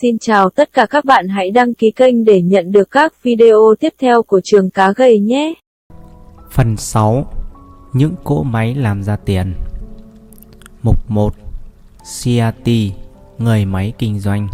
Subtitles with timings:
[0.00, 3.74] Xin chào tất cả các bạn hãy đăng ký kênh để nhận được các video
[3.80, 5.54] tiếp theo của trường cá gầy nhé.
[6.50, 7.32] Phần 6
[7.92, 9.54] Những cỗ máy làm ra tiền
[10.82, 11.34] Mục 1
[12.02, 12.68] CRT
[13.38, 14.48] Người máy kinh doanh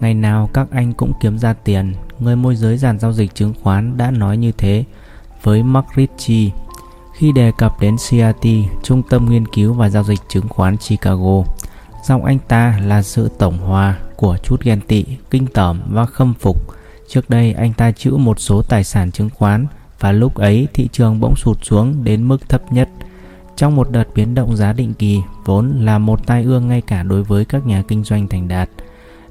[0.00, 3.54] Ngày nào các anh cũng kiếm ra tiền Người môi giới dàn giao dịch chứng
[3.62, 4.84] khoán đã nói như thế
[5.42, 6.50] với Mark Ritchie
[7.14, 8.46] khi đề cập đến CRT,
[8.82, 11.44] Trung tâm Nghiên cứu và Giao dịch Chứng khoán Chicago.
[12.02, 16.34] Giọng anh ta là sự tổng hòa của chút ghen tị, kinh tởm và khâm
[16.34, 16.56] phục.
[17.08, 19.66] Trước đây anh ta chữ một số tài sản chứng khoán
[20.00, 22.88] và lúc ấy thị trường bỗng sụt xuống đến mức thấp nhất.
[23.56, 27.02] Trong một đợt biến động giá định kỳ, vốn là một tai ương ngay cả
[27.02, 28.68] đối với các nhà kinh doanh thành đạt.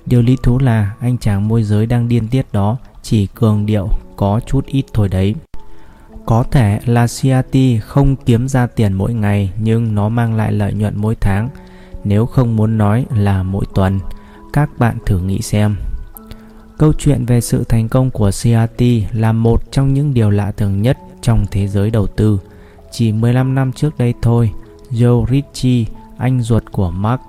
[0.06, 3.88] Điều lý thú là anh chàng môi giới đang điên tiết đó chỉ cường điệu
[4.16, 5.36] có chút ít thôi đấy.
[6.26, 10.74] Có thể là CRT không kiếm ra tiền mỗi ngày nhưng nó mang lại lợi
[10.74, 11.50] nhuận mỗi tháng,
[12.04, 14.00] nếu không muốn nói là mỗi tuần.
[14.54, 15.76] Các bạn thử nghĩ xem.
[16.78, 20.82] Câu chuyện về sự thành công của CRT là một trong những điều lạ thường
[20.82, 22.40] nhất trong thế giới đầu tư.
[22.92, 24.52] Chỉ 15 năm trước đây thôi,
[24.92, 25.86] Joe Ritchie,
[26.18, 27.22] anh ruột của Mark,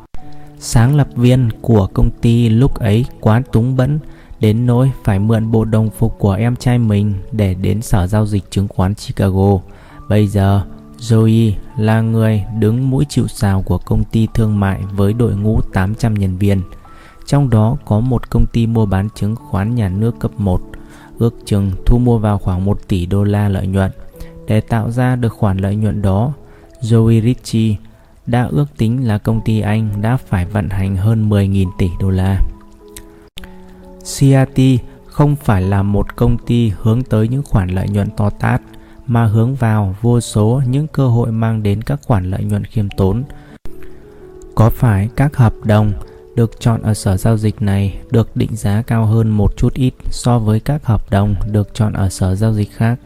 [0.59, 3.99] sáng lập viên của công ty lúc ấy quá túng bẫn
[4.41, 8.27] đến nỗi phải mượn bộ đồng phục của em trai mình để đến sở giao
[8.27, 9.59] dịch chứng khoán Chicago.
[10.09, 10.63] Bây giờ,
[11.03, 15.61] Joey là người đứng mũi chịu sào của công ty thương mại với đội ngũ
[15.73, 16.63] 800 nhân viên.
[17.27, 20.63] Trong đó có một công ty mua bán chứng khoán nhà nước cấp 1,
[21.19, 23.91] ước chừng thu mua vào khoảng 1 tỷ đô la lợi nhuận.
[24.47, 26.33] Để tạo ra được khoản lợi nhuận đó,
[26.81, 27.77] Joey Ritchie
[28.27, 32.11] đã ước tính là công ty anh đã phải vận hành hơn 10.000 tỷ đô
[32.11, 32.41] la.
[34.01, 34.61] CRT
[35.07, 38.63] không phải là một công ty hướng tới những khoản lợi nhuận to tát
[39.13, 42.89] mà hướng vào vô số những cơ hội mang đến các khoản lợi nhuận khiêm
[42.97, 43.23] tốn.
[44.55, 45.93] Có phải các hợp đồng
[46.37, 49.95] được chọn ở sở giao dịch này được định giá cao hơn một chút ít
[50.11, 52.99] so với các hợp đồng được chọn ở sở giao dịch khác?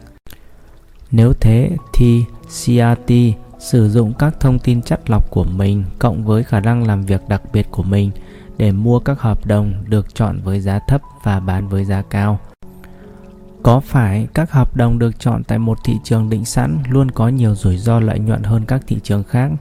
[1.11, 3.11] Nếu thế thì CRT
[3.59, 7.21] sử dụng các thông tin chất lọc của mình cộng với khả năng làm việc
[7.29, 8.11] đặc biệt của mình–
[8.57, 12.39] để mua các hợp đồng được chọn với giá thấp và bán với giá cao.
[13.63, 17.27] Có phải các hợp đồng được chọn tại một thị trường định sẵn luôn có
[17.27, 19.51] nhiều rủi ro lợi nhuận hơn các thị trường khác?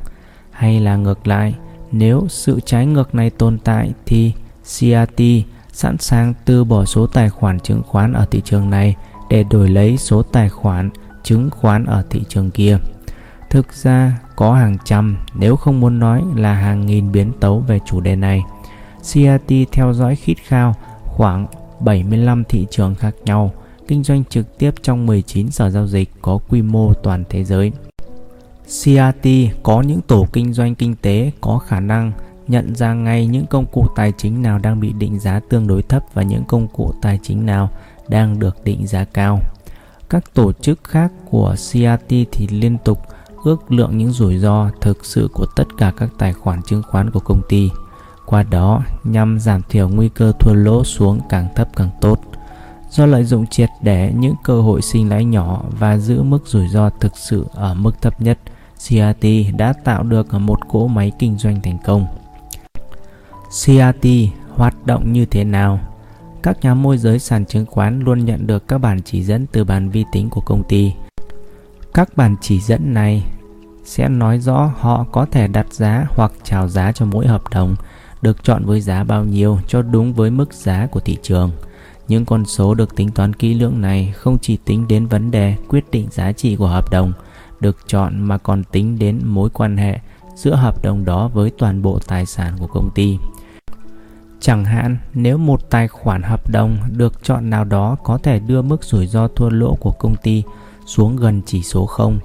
[0.51, 1.55] Hay là ngược lại,
[1.93, 5.23] nếu sự trái ngược này tồn tại thì CRT
[5.73, 8.97] sẵn sàng từ bỏ số tài khoản chứng khoán ở thị trường này
[9.31, 10.91] để đổi lấy số tài khoản
[11.23, 12.79] chứng khoán ở thị trường kia.
[13.51, 17.79] Thực ra có hàng trăm nếu không muốn nói là hàng nghìn biến tấu về
[17.87, 18.43] chủ đề này.
[19.01, 20.75] CRT theo dõi khít khao
[21.05, 21.47] khoảng
[21.81, 23.53] 75 thị trường khác nhau,
[23.89, 27.73] kinh doanh trực tiếp trong 19 sở giao dịch có quy mô toàn thế giới.
[28.67, 29.29] CRT
[29.63, 32.13] có những tổ kinh doanh kinh tế có khả năng
[32.49, 35.83] nhận ra ngay những công cụ tài chính nào đang bị định giá tương đối
[35.83, 37.71] thấp và những công cụ tài chính nào
[38.09, 39.41] đang được định giá cao.
[40.09, 42.99] Các tổ chức khác của CRT thì liên tục
[43.45, 47.11] ước lượng những rủi ro thực sự của tất cả các tài khoản chứng khoán
[47.11, 47.71] của công ty,
[48.27, 52.21] qua đó nhằm giảm thiểu nguy cơ thua lỗ xuống càng thấp càng tốt.
[52.97, 56.69] Do lợi dụng triệt để những cơ hội sinh lãi nhỏ và giữ mức rủi
[56.69, 58.39] ro thực sự ở mức thấp nhất,
[58.89, 59.27] CRT
[59.57, 62.07] đã tạo được một cỗ máy kinh doanh thành công.
[63.49, 64.07] CRT
[64.51, 65.81] hoạt động như thế nào?
[66.43, 69.65] Các nhà môi giới sàn chứng khoán luôn nhận được các bản chỉ dẫn từ
[69.65, 70.93] bàn vi tính của công ty.
[71.95, 73.25] Các bản chỉ dẫn này
[73.85, 77.77] sẽ nói rõ họ có thể đặt giá hoặc chào giá cho mỗi hợp đồng
[78.23, 81.51] được chọn với giá bao nhiêu cho đúng với mức giá của thị trường.
[82.09, 85.57] Những con số được tính toán kỹ lưỡng này không chỉ tính đến vấn đề
[85.69, 87.13] quyết định giá trị của hợp đồng
[87.61, 89.99] được chọn mà còn tính đến mối quan hệ
[90.35, 93.19] giữa hợp đồng đó với toàn bộ tài sản của công ty.
[94.41, 98.63] Chẳng hạn, nếu một tài khoản hợp đồng được chọn nào đó có thể đưa
[98.63, 100.43] mức rủi ro thua lỗ của công ty
[100.87, 102.19] xuống gần chỉ số 0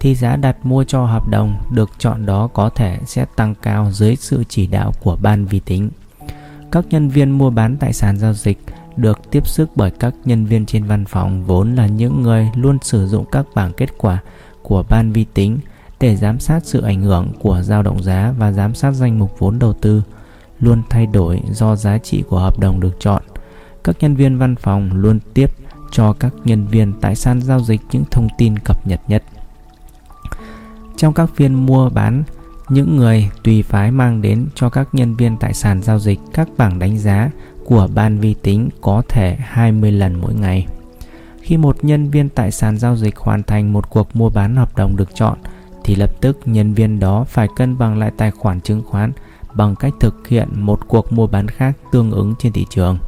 [0.00, 3.90] thì giá đặt mua cho hợp đồng được chọn đó có thể sẽ tăng cao
[3.92, 5.90] dưới sự chỉ đạo của ban vi tính.
[6.72, 8.58] Các nhân viên mua bán tài sản giao dịch
[8.96, 12.78] được tiếp sức bởi các nhân viên trên văn phòng vốn là những người luôn
[12.82, 14.18] sử dụng các bảng kết quả
[14.62, 15.58] của ban vi tính
[16.00, 19.38] để giám sát sự ảnh hưởng của dao động giá và giám sát danh mục
[19.38, 20.02] vốn đầu tư
[20.60, 23.22] luôn thay đổi do giá trị của hợp đồng được chọn.
[23.84, 25.50] Các nhân viên văn phòng luôn tiếp
[25.90, 29.22] cho các nhân viên tại sàn giao dịch những thông tin cập nhật nhất.
[30.96, 32.22] Trong các phiên mua bán,
[32.68, 36.48] những người tùy phái mang đến cho các nhân viên tại sàn giao dịch các
[36.56, 37.30] bảng đánh giá
[37.64, 40.66] của ban vi tính có thể 20 lần mỗi ngày.
[41.40, 44.76] Khi một nhân viên tại sàn giao dịch hoàn thành một cuộc mua bán hợp
[44.76, 45.38] đồng được chọn,
[45.84, 49.12] thì lập tức nhân viên đó phải cân bằng lại tài khoản chứng khoán
[49.54, 52.98] bằng cách thực hiện một cuộc mua bán khác tương ứng trên thị trường.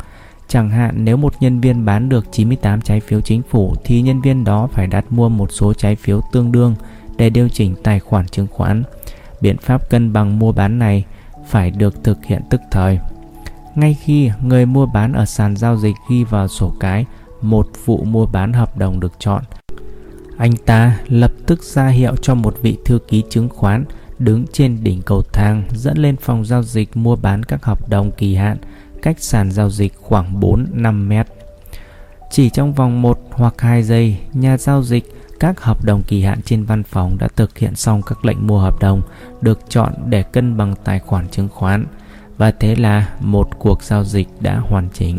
[0.49, 4.21] Chẳng hạn, nếu một nhân viên bán được 98 trái phiếu chính phủ, thì nhân
[4.21, 6.75] viên đó phải đặt mua một số trái phiếu tương đương
[7.17, 8.83] để điều chỉnh tài khoản chứng khoán.
[9.41, 11.05] Biện pháp cân bằng mua bán này
[11.49, 12.99] phải được thực hiện tức thời.
[13.75, 17.06] Ngay khi người mua bán ở sàn giao dịch ghi vào sổ cái
[17.41, 19.43] một vụ mua bán hợp đồng được chọn,
[20.37, 23.85] anh ta lập tức ra hiệu cho một vị thư ký chứng khoán
[24.19, 28.11] đứng trên đỉnh cầu thang dẫn lên phòng giao dịch mua bán các hợp đồng
[28.11, 28.56] kỳ hạn
[29.03, 31.26] cách sàn giao dịch khoảng 4-5 mét.
[32.31, 35.05] Chỉ trong vòng 1 hoặc 2 giây, nhà giao dịch
[35.41, 38.59] các hợp đồng kỳ hạn trên văn phòng đã thực hiện xong các lệnh mua
[38.59, 39.03] hợp đồng
[39.41, 41.87] được chọn để cân bằng tài khoản chứng khoán
[42.37, 45.19] và thế là một cuộc giao dịch đã hoàn chỉnh.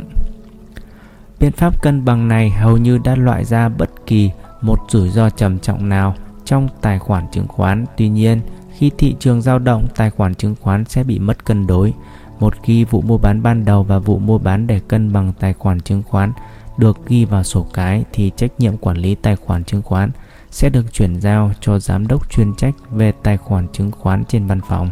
[1.40, 4.32] Biện pháp cân bằng này hầu như đã loại ra bất kỳ
[4.62, 6.16] một rủi ro trầm trọng nào
[6.46, 7.86] trong tài khoản chứng khoán.
[7.98, 8.42] Tuy nhiên,
[8.78, 11.94] khi thị trường dao động, tài khoản chứng khoán sẽ bị mất cân đối.
[12.40, 15.54] Một khi vụ mua bán ban đầu và vụ mua bán để cân bằng tài
[15.54, 16.32] khoản chứng khoán
[16.78, 20.12] được ghi vào sổ cái thì trách nhiệm quản lý tài khoản chứng khoán
[20.52, 24.48] sẽ được chuyển giao cho giám đốc chuyên trách về tài khoản chứng khoán trên
[24.48, 24.90] văn phòng.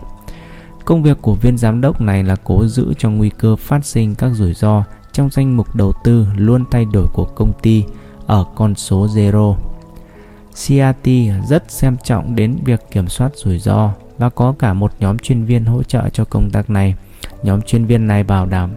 [0.86, 4.16] Công việc của viên giám đốc này là cố giữ cho nguy cơ phát sinh
[4.16, 7.84] các rủi ro trong danh mục đầu tư luôn thay đổi của công ty
[8.28, 9.56] ở con số zero.
[10.52, 11.10] CRT
[11.50, 15.46] rất xem trọng đến việc kiểm soát rủi ro và có cả một nhóm chuyên
[15.46, 16.96] viên hỗ trợ cho công tác này.
[17.44, 18.72] Nhóm chuyên viên này bảo đảm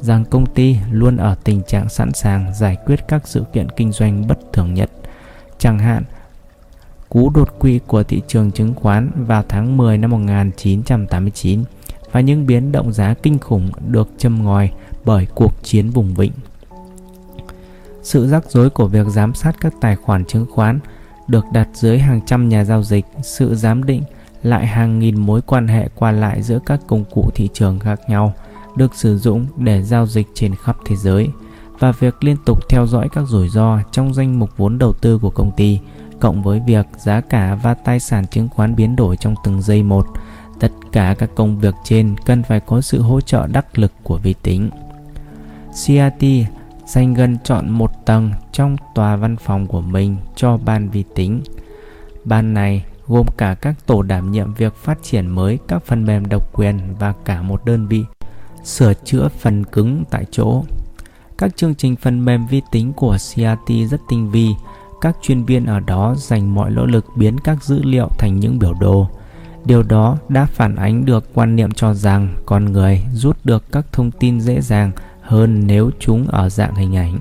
[0.00, 3.92] rằng công ty luôn ở tình trạng sẵn sàng giải quyết các sự kiện kinh
[3.92, 4.90] doanh bất thường nhất.
[5.58, 6.04] Chẳng hạn,
[7.08, 11.64] cú đột quỵ của thị trường chứng khoán vào tháng 10 năm 1989
[12.12, 14.70] và những biến động giá kinh khủng được châm ngòi
[15.04, 16.32] bởi cuộc chiến vùng vịnh.
[18.02, 20.78] Sự rắc rối của việc giám sát các tài khoản chứng khoán
[21.28, 24.02] được đặt dưới hàng trăm nhà giao dịch, sự giám định
[24.42, 28.00] lại hàng nghìn mối quan hệ qua lại giữa các công cụ thị trường khác
[28.08, 28.34] nhau
[28.76, 31.28] được sử dụng để giao dịch trên khắp thế giới
[31.78, 35.18] và việc liên tục theo dõi các rủi ro trong danh mục vốn đầu tư
[35.18, 35.80] của công ty
[36.20, 39.82] cộng với việc giá cả và tài sản chứng khoán biến đổi trong từng giây
[39.82, 40.06] một
[40.60, 44.18] tất cả các công việc trên cần phải có sự hỗ trợ đắc lực của
[44.18, 44.70] vi tính
[45.76, 46.24] CRT
[46.86, 51.42] dành gần chọn một tầng trong tòa văn phòng của mình cho ban vi tính.
[52.24, 56.26] Ban này gồm cả các tổ đảm nhiệm việc phát triển mới các phần mềm
[56.26, 58.04] độc quyền và cả một đơn vị
[58.64, 60.64] sửa chữa phần cứng tại chỗ.
[61.38, 64.48] Các chương trình phần mềm vi tính của CRT rất tinh vi,
[65.00, 68.58] các chuyên viên ở đó dành mọi nỗ lực biến các dữ liệu thành những
[68.58, 69.08] biểu đồ.
[69.64, 73.86] Điều đó đã phản ánh được quan niệm cho rằng con người rút được các
[73.92, 74.90] thông tin dễ dàng
[75.22, 77.18] hơn nếu chúng ở dạng hình ảnh.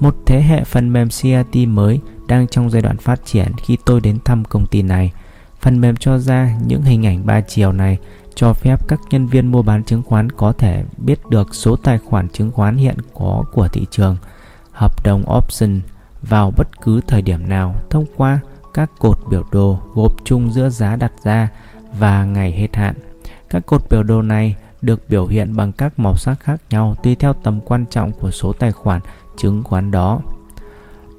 [0.00, 4.00] Một thế hệ phần mềm CRT mới đang trong giai đoạn phát triển khi tôi
[4.00, 5.12] đến thăm công ty này.
[5.60, 7.98] Phần mềm cho ra những hình ảnh ba chiều này
[8.34, 11.98] cho phép các nhân viên mua bán chứng khoán có thể biết được số tài
[11.98, 14.16] khoản chứng khoán hiện có của thị trường,
[14.72, 15.80] hợp đồng option
[16.22, 18.40] vào bất cứ thời điểm nào thông qua
[18.74, 21.48] các cột biểu đồ gộp chung giữa giá đặt ra
[21.98, 22.94] và ngày hết hạn.
[23.50, 27.14] Các cột biểu đồ này được biểu hiện bằng các màu sắc khác nhau tùy
[27.14, 29.00] theo tầm quan trọng của số tài khoản
[29.36, 30.20] chứng khoán đó.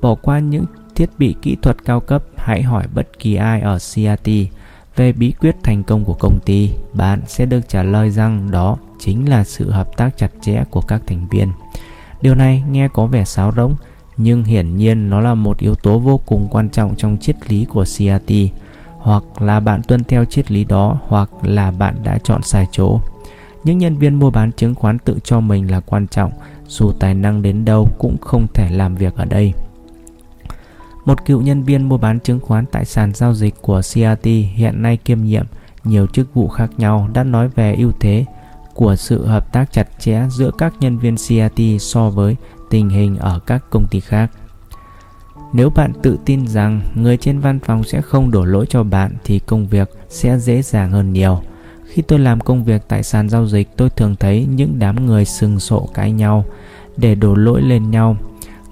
[0.02, 0.66] Bỏ qua những
[0.96, 4.30] thiết bị kỹ thuật cao cấp, hãy hỏi bất kỳ ai ở CRT
[4.96, 8.78] về bí quyết thành công của công ty, bạn sẽ được trả lời rằng đó
[9.00, 11.52] chính là sự hợp tác chặt chẽ của các thành viên.
[12.22, 13.76] Điều này nghe có vẻ sáo rỗng,
[14.22, 17.66] nhưng hiển nhiên nó là một yếu tố vô cùng quan trọng trong triết lý
[17.66, 18.34] của CRT.
[18.98, 23.00] Hoặc là bạn tuân theo triết lý đó, hoặc là bạn đã chọn sai chỗ.
[23.64, 26.32] Những nhân viên mua bán chứng khoán tự cho mình là quan trọng,
[26.68, 29.54] dù tài năng đến đâu cũng không thể làm việc ở đây.
[31.06, 34.82] Một cựu nhân viên mua bán chứng khoán tại sàn giao dịch của CRT hiện
[34.82, 35.46] nay kiêm nhiệm
[35.84, 38.26] nhiều chức vụ khác nhau đã nói về ưu thế
[38.74, 42.36] của sự hợp tác chặt chẽ giữa các nhân viên CRT so với
[42.70, 44.32] tình hình ở các công ty khác.
[45.54, 49.12] Nếu bạn tự tin rằng người trên văn phòng sẽ không đổ lỗi cho bạn
[49.24, 51.42] thì công việc sẽ dễ dàng hơn nhiều.
[51.88, 55.26] Khi tôi làm công việc tại sàn giao dịch, tôi thường thấy những đám người
[55.26, 56.46] sừng sộ cãi nhau
[56.98, 58.18] để đổ lỗi lên nhau.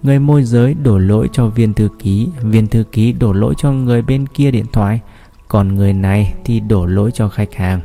[0.04, 3.72] Người môi giới đổ lỗi cho viên thư ký, viên thư ký đổ lỗi cho
[3.72, 5.00] người bên kia điện thoại,
[5.48, 7.82] còn người này thì đổ lỗi cho khách hàng.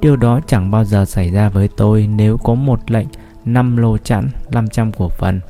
[0.00, 3.06] Điều đó chẳng bao giờ xảy ra với tôi nếu có một lệnh
[3.44, 5.40] 5 lô chẵn 500 cổ phần.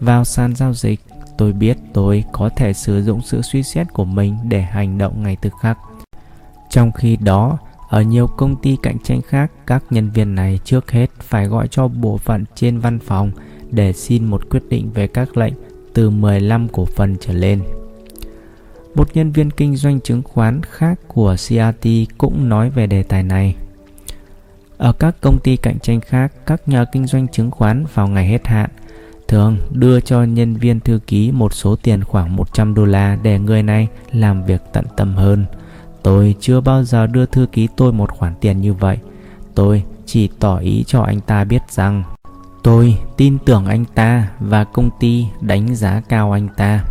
[0.00, 1.00] Vào sàn giao dịch,
[1.38, 5.22] tôi biết tôi có thể sử dụng sự suy xét của mình để hành động
[5.22, 5.78] ngay tức khắc.
[6.70, 10.90] Trong khi đó, ở nhiều công ty cạnh tranh khác, các nhân viên này trước
[10.90, 13.30] hết phải gọi cho bộ phận trên văn phòng
[13.70, 15.54] để xin một quyết định về các lệnh
[15.94, 17.62] từ 15 cổ phần trở lên.
[18.94, 21.88] Một nhân viên kinh doanh chứng khoán khác của CRT
[22.18, 23.56] cũng nói về đề tài này.
[24.76, 28.26] Ở các công ty cạnh tranh khác, các nhà kinh doanh chứng khoán vào ngày
[28.26, 28.70] hết hạn
[29.28, 33.38] thường đưa cho nhân viên thư ký một số tiền khoảng 100 đô la để
[33.38, 35.44] người này làm việc tận tâm hơn.
[36.02, 38.98] Tôi chưa bao giờ đưa thư ký tôi một khoản tiền như vậy.
[39.54, 42.02] Tôi chỉ tỏ ý cho anh ta biết rằng
[42.62, 46.84] tôi tin tưởng anh ta và công ty đánh giá cao anh ta.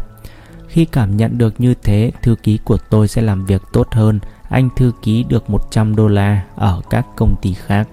[0.68, 4.20] Khi cảm nhận được như thế, thư ký của tôi sẽ làm việc tốt hơn
[4.54, 7.88] anh thư ký được 100 đô la ở các công ty khác.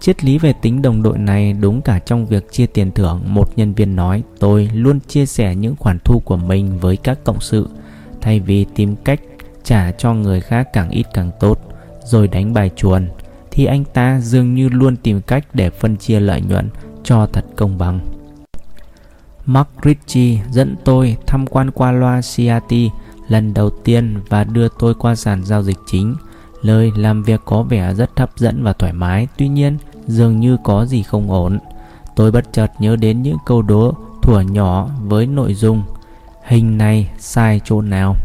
[0.00, 3.48] Triết lý về tính đồng đội này đúng cả trong việc chia tiền thưởng, một
[3.56, 7.40] nhân viên nói tôi luôn chia sẻ những khoản thu của mình với các cộng
[7.40, 7.68] sự
[8.20, 9.20] thay vì tìm cách
[9.64, 11.60] trả cho người khác càng ít càng tốt
[12.04, 13.08] rồi đánh bài chuồn
[13.50, 16.68] thì anh ta dường như luôn tìm cách để phân chia lợi nhuận
[17.04, 18.00] cho thật công bằng.
[19.46, 22.88] Mark Ritchie dẫn tôi tham quan qua loa Seattle
[23.28, 26.14] lần đầu tiên và đưa tôi qua sàn giao dịch chính.
[26.62, 30.56] Lời làm việc có vẻ rất hấp dẫn và thoải mái, tuy nhiên dường như
[30.64, 31.58] có gì không ổn.
[32.16, 35.82] Tôi bất chợt nhớ đến những câu đố thuở nhỏ với nội dung
[36.44, 38.16] Hình này sai chỗ nào?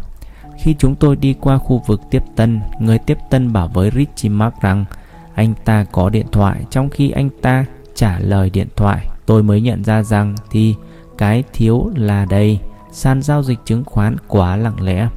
[0.57, 4.29] Khi chúng tôi đi qua khu vực tiếp tân, người tiếp tân bảo với Richie
[4.29, 4.85] Mark rằng
[5.33, 7.65] anh ta có điện thoại trong khi anh ta
[7.95, 9.07] trả lời điện thoại.
[9.25, 10.75] Tôi mới nhận ra rằng thì
[11.17, 12.59] cái thiếu là đây,
[12.91, 15.09] sàn giao dịch chứng khoán quá lặng lẽ.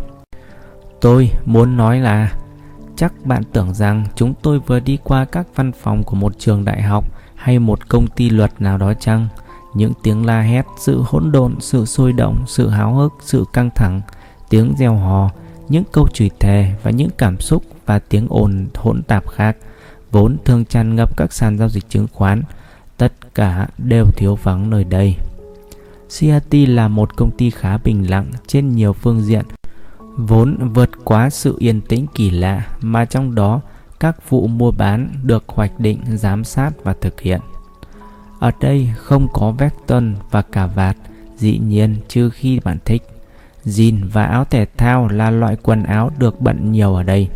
[1.01, 2.33] Tôi muốn nói là
[2.97, 6.65] chắc bạn tưởng rằng chúng tôi vừa đi qua các văn phòng của một trường
[6.65, 9.29] đại học hay một công ty luật nào đó chăng?
[9.75, 13.71] Những tiếng la hét, sự hỗn độn, sự sôi động, sự háo hức, sự căng
[13.75, 14.01] thẳng,
[14.51, 15.31] tiếng reo hò,
[15.69, 19.57] những câu chửi thề và những cảm xúc và tiếng ồn hỗn tạp khác
[20.11, 22.43] vốn thường tràn ngập các sàn giao dịch chứng khoán,
[22.97, 25.17] tất cả đều thiếu vắng nơi đây.
[26.19, 29.45] CRT là một công ty khá bình lặng trên nhiều phương diện,
[30.17, 33.61] vốn vượt quá sự yên tĩnh kỳ lạ mà trong đó
[34.01, 37.41] các vụ mua bán được hoạch định, giám sát và thực hiện.
[38.39, 40.97] Ở đây không có vector và cà vạt,
[41.37, 43.03] dĩ nhiên trừ khi bạn thích.
[43.65, 47.29] Jean và áo thể thao là loại quần áo được bận nhiều ở đây.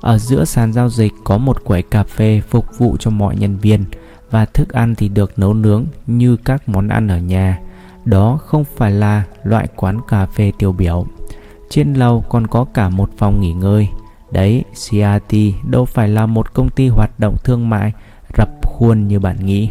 [0.00, 3.56] Ở giữa sàn giao dịch có một quầy cà phê phục vụ cho mọi nhân
[3.58, 3.84] viên
[4.30, 7.60] và thức ăn thì được nấu nướng như các món ăn ở nhà.
[8.06, 11.06] Đó không phải là loại quán cà phê tiêu biểu.
[11.70, 13.88] Trên lầu còn có cả một phòng nghỉ ngơi.
[14.30, 15.36] Đấy, CRT
[15.70, 17.92] đâu phải là một công ty hoạt động thương mại
[18.36, 19.70] rập khuôn như bạn nghĩ.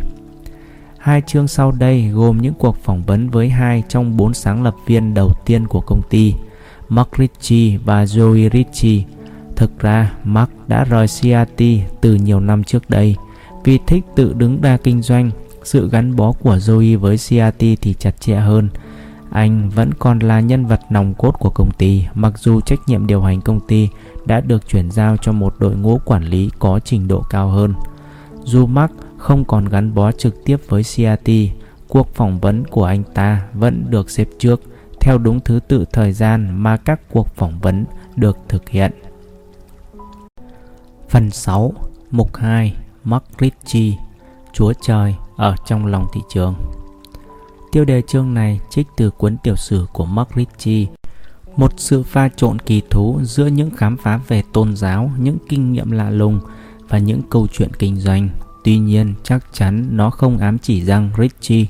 [0.97, 4.75] Hai chương sau đây gồm những cuộc phỏng vấn với hai trong bốn sáng lập
[4.85, 6.33] viên đầu tiên của công ty,
[6.89, 9.03] Mark Ritchie và Joey Ritchie.
[9.55, 11.63] Thực ra, Mark đã rời CRT
[12.01, 13.15] từ nhiều năm trước đây
[13.63, 15.31] vì thích tự đứng ra kinh doanh.
[15.65, 18.69] Sự gắn bó của Joey với CRT thì chặt chẽ hơn.
[19.31, 23.07] Anh vẫn còn là nhân vật nòng cốt của công ty, mặc dù trách nhiệm
[23.07, 23.89] điều hành công ty
[24.25, 27.73] đã được chuyển giao cho một đội ngũ quản lý có trình độ cao hơn.
[28.43, 31.29] Dù Mark không còn gắn bó trực tiếp với CRT,
[31.87, 34.61] cuộc phỏng vấn của anh ta vẫn được xếp trước
[34.99, 38.91] theo đúng thứ tự thời gian mà các cuộc phỏng vấn được thực hiện.
[41.09, 41.73] Phần 6
[42.11, 43.93] Mục 2 Mark Ritchie
[44.53, 46.55] Chúa trời ở trong lòng thị trường
[47.71, 50.85] Tiêu đề chương này trích từ cuốn tiểu sử của Mark Ritchie
[51.57, 55.73] một sự pha trộn kỳ thú giữa những khám phá về tôn giáo, những kinh
[55.73, 56.39] nghiệm lạ lùng
[56.89, 58.29] và những câu chuyện kinh doanh
[58.65, 61.65] Tuy nhiên, chắc chắn nó không ám chỉ rằng Ritchie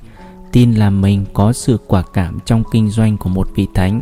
[0.52, 4.02] tin là mình có sự quả cảm trong kinh doanh của một vị thánh.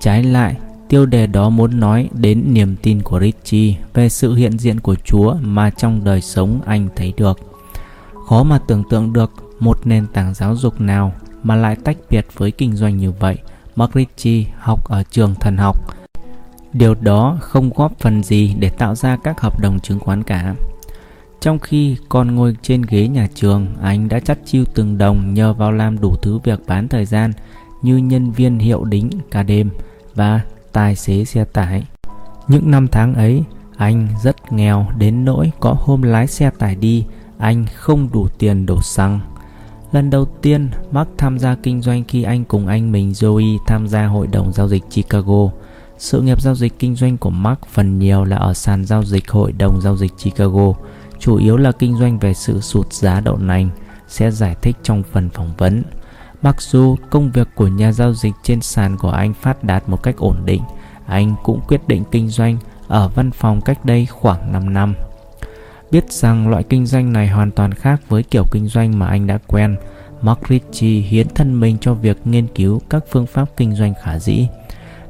[0.00, 0.56] Trái lại,
[0.88, 4.94] tiêu đề đó muốn nói đến niềm tin của Ritchie về sự hiện diện của
[5.04, 7.53] Chúa mà trong đời sống anh thấy được.
[8.28, 11.12] Khó mà tưởng tượng được một nền tảng giáo dục nào
[11.42, 13.38] mà lại tách biệt với kinh doanh như vậy.
[13.76, 13.92] Mark
[14.58, 15.76] học ở trường thần học.
[16.72, 20.54] Điều đó không góp phần gì để tạo ra các hợp đồng chứng khoán cả.
[21.40, 25.52] Trong khi còn ngồi trên ghế nhà trường, anh đã chắt chiu từng đồng nhờ
[25.52, 27.32] vào làm đủ thứ việc bán thời gian
[27.82, 29.70] như nhân viên hiệu đính cả đêm
[30.14, 30.40] và
[30.72, 31.86] tài xế xe tải.
[32.48, 33.44] Những năm tháng ấy,
[33.76, 37.04] anh rất nghèo đến nỗi có hôm lái xe tải đi,
[37.44, 39.20] anh không đủ tiền đổ xăng.
[39.92, 43.88] Lần đầu tiên, Mark tham gia kinh doanh khi anh cùng anh mình Joey tham
[43.88, 45.48] gia hội đồng giao dịch Chicago.
[45.98, 49.30] Sự nghiệp giao dịch kinh doanh của Mark phần nhiều là ở sàn giao dịch
[49.30, 50.72] hội đồng giao dịch Chicago–
[51.24, 53.70] chủ yếu là kinh doanh về sự sụt giá đậu nành,
[54.08, 55.82] sẽ giải thích trong phần phỏng vấn.
[56.42, 60.02] Mặc dù công việc của nhà giao dịch trên sàn của anh phát đạt một
[60.02, 60.62] cách ổn định,
[61.06, 62.56] anh cũng quyết định kinh doanh
[62.88, 64.94] ở văn phòng cách đây khoảng 5 năm.
[65.94, 69.26] Biết rằng loại kinh doanh này hoàn toàn khác với kiểu kinh doanh mà anh
[69.26, 69.76] đã quen,
[70.22, 74.18] Mark Ritchie hiến thân mình cho việc nghiên cứu các phương pháp kinh doanh khả
[74.18, 74.46] dĩ.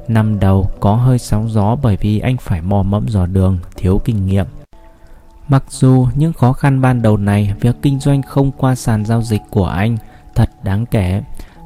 [0.07, 4.01] Năm đầu có hơi sóng gió bởi vì anh phải mò mẫm dò đường, thiếu
[4.05, 4.45] kinh nghiệm.
[5.47, 9.21] Mặc dù những khó khăn ban đầu này, việc kinh doanh không qua sàn giao
[9.21, 9.97] dịch của anh
[10.35, 11.21] thật đáng kể.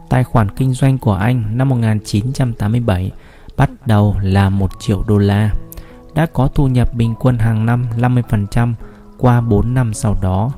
[0.09, 3.11] Tài khoản kinh doanh của anh năm 1987
[3.57, 5.53] bắt đầu là 1 triệu đô la.
[6.15, 8.73] Đã có thu nhập bình quân hàng năm 50%
[9.19, 10.51] qua 4 năm sau đó.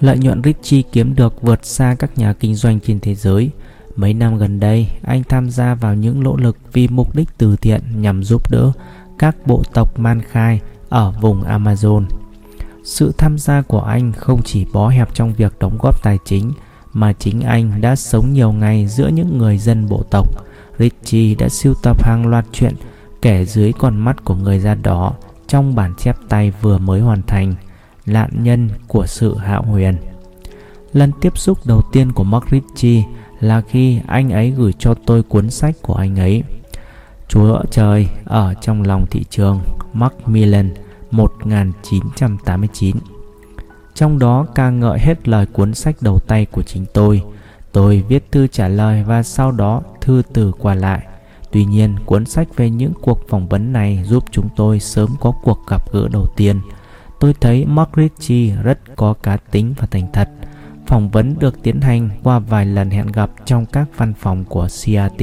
[0.00, 3.50] Lợi nhuận Richie kiếm được vượt xa các nhà kinh doanh trên thế giới.
[3.96, 7.56] Mấy năm gần đây, anh tham gia vào những nỗ lực vì mục đích từ
[7.56, 8.72] thiện nhằm giúp đỡ
[9.18, 12.04] các bộ tộc Man Khai ở vùng Amazon.
[12.84, 16.52] Sự tham gia của anh không chỉ bó hẹp trong việc đóng góp tài chính,
[16.92, 20.28] mà chính anh đã sống nhiều ngày giữa những người dân bộ tộc.
[20.78, 22.74] Richie đã siêu tập hàng loạt chuyện
[23.22, 25.14] kể dưới con mắt của người da đỏ
[25.46, 27.54] trong bản chép tay vừa mới hoàn thành,
[28.06, 29.96] nạn nhân của sự hạo huyền.
[30.92, 33.02] Lần tiếp xúc đầu tiên của Mark Ritchie
[33.40, 36.42] là khi anh ấy gửi cho tôi cuốn sách của anh ấy.
[37.28, 39.60] Chúa trời ở trong lòng thị trường
[39.92, 40.74] Macmillan
[41.10, 42.96] 1989
[43.94, 47.22] Trong đó ca ngợi hết lời cuốn sách đầu tay của chính tôi
[47.72, 51.06] Tôi viết thư trả lời và sau đó thư từ qua lại
[51.52, 55.32] Tuy nhiên, cuốn sách về những cuộc phỏng vấn này giúp chúng tôi sớm có
[55.42, 56.60] cuộc gặp gỡ đầu tiên.
[57.22, 60.28] Tôi thấy Mark Ritchie rất có cá tính và thành thật.
[60.86, 64.66] Phỏng vấn được tiến hành qua vài lần hẹn gặp trong các văn phòng của
[64.66, 65.22] CRT.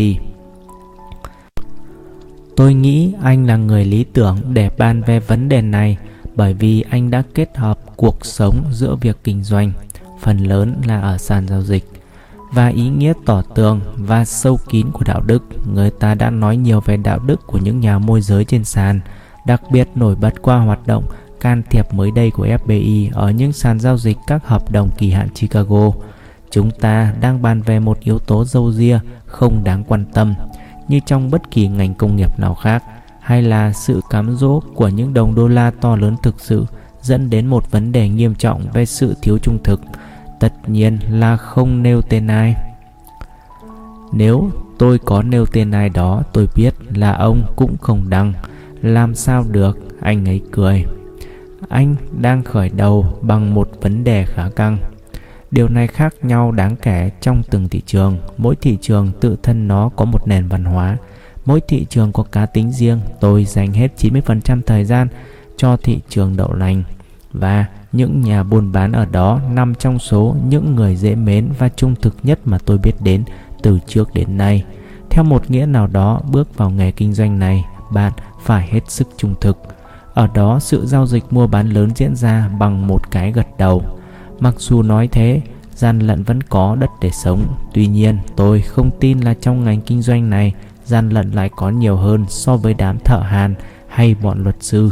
[2.56, 5.98] Tôi nghĩ anh là người lý tưởng để bàn về vấn đề này
[6.36, 9.72] bởi vì anh đã kết hợp cuộc sống giữa việc kinh doanh,
[10.20, 11.84] phần lớn là ở sàn giao dịch
[12.54, 15.44] và ý nghĩa tỏ tường và sâu kín của đạo đức.
[15.74, 19.00] Người ta đã nói nhiều về đạo đức của những nhà môi giới trên sàn,
[19.46, 21.04] đặc biệt nổi bật qua hoạt động
[21.40, 25.12] can thiệp mới đây của FBI ở những sàn giao dịch các hợp đồng kỳ
[25.12, 25.92] hạn Chicago.
[26.52, 30.34] Chúng ta đang bàn về một yếu tố dâu ria không đáng quan tâm,
[30.88, 32.84] như trong bất kỳ ngành công nghiệp nào khác,
[33.22, 36.66] hay là sự cám dỗ của những đồng đô la to lớn thực sự
[37.02, 39.82] dẫn đến một vấn đề nghiêm trọng về sự thiếu trung thực.
[40.40, 42.56] Tất nhiên là không nêu tên ai
[44.12, 48.34] nếu tôi có nêu tên ai đó, tôi biết là ông cũng không đăng.
[48.82, 49.78] Làm sao được?
[50.02, 50.86] Anh ấy cười
[51.70, 54.78] anh đang khởi đầu bằng một vấn đề khá căng.
[55.52, 58.18] Điều này khác nhau đáng kể trong từng thị trường.
[58.38, 60.98] Mỗi thị trường tự thân nó có một nền văn hóa.
[61.46, 63.00] Mỗi thị trường có cá tính riêng.
[63.20, 65.08] Tôi dành hết 90% thời gian
[65.58, 66.84] cho thị trường đậu lành
[67.34, 71.70] và những nhà buôn bán ở đó nằm trong số những người dễ mến và
[71.70, 73.24] trung thực nhất mà tôi biết đến
[73.62, 74.64] từ trước đến nay.
[75.10, 79.08] Theo một nghĩa nào đó, bước vào nghề kinh doanh này, bạn phải hết sức
[79.18, 79.58] trung thực.
[80.20, 83.84] Ở đó, sự giao dịch mua bán lớn diễn ra bằng một cái gật đầu.
[84.40, 85.42] Mặc dù nói thế,
[85.76, 87.56] gian lận vẫn có đất để sống.
[87.74, 90.54] Tuy nhiên, tôi không tin là trong ngành kinh doanh này,
[90.86, 93.56] gian lận lại có nhiều hơn so với đám thợ hàn
[93.88, 94.92] hay bọn luật sư.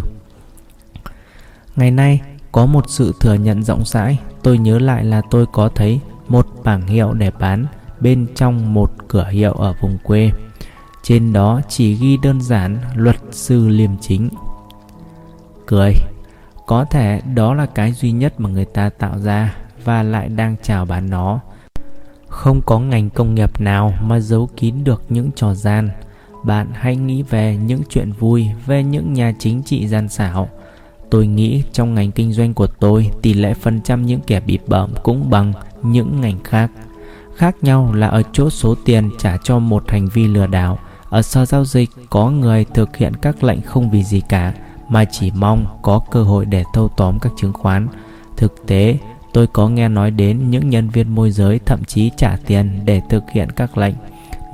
[1.75, 5.69] Ngày nay, có một sự thừa nhận rộng rãi tôi nhớ lại là tôi có
[5.75, 7.65] thấy một bảng hiệu để bán
[7.99, 10.31] bên trong một cửa hiệu ở vùng quê
[11.03, 14.29] trên đó chỉ ghi đơn giản luật sư liêm chính
[15.67, 15.93] cười.
[16.65, 20.55] Có thể đó là cái duy nhất mà người ta tạo ra và lại đang
[20.63, 21.39] chào bán nó.
[22.27, 25.89] Không có ngành công nghiệp nào mà giấu kín được những trò gian.
[26.43, 30.49] Bạn hãy nghĩ về những chuyện vui, về những nhà chính trị gian xảo.
[31.09, 34.59] Tôi nghĩ trong ngành kinh doanh của tôi, tỷ lệ phần trăm những kẻ bị
[34.67, 35.53] bợm cũng bằng
[35.83, 36.71] những ngành khác.
[37.35, 40.79] Khác nhau là ở chỗ số tiền trả cho một hành vi lừa đảo.
[41.09, 44.53] Ở sở giao dịch có người thực hiện các lệnh không vì gì cả
[44.89, 47.87] mà chỉ mong có cơ hội để thâu tóm các chứng khoán.
[48.37, 48.97] Thực tế,
[49.33, 53.01] tôi có nghe nói đến những nhân viên môi giới thậm chí trả tiền để
[53.09, 53.95] thực hiện các lệnh.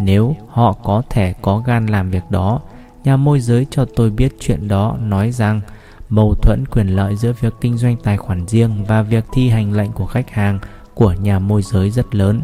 [0.01, 2.61] Nếu họ có thể có gan làm việc đó,
[3.03, 5.61] nhà môi giới cho tôi biết chuyện đó nói rằng
[6.09, 9.73] mâu thuẫn quyền lợi giữa việc kinh doanh tài khoản riêng và việc thi hành
[9.73, 10.59] lệnh của khách hàng
[10.93, 12.41] của nhà môi giới rất lớn.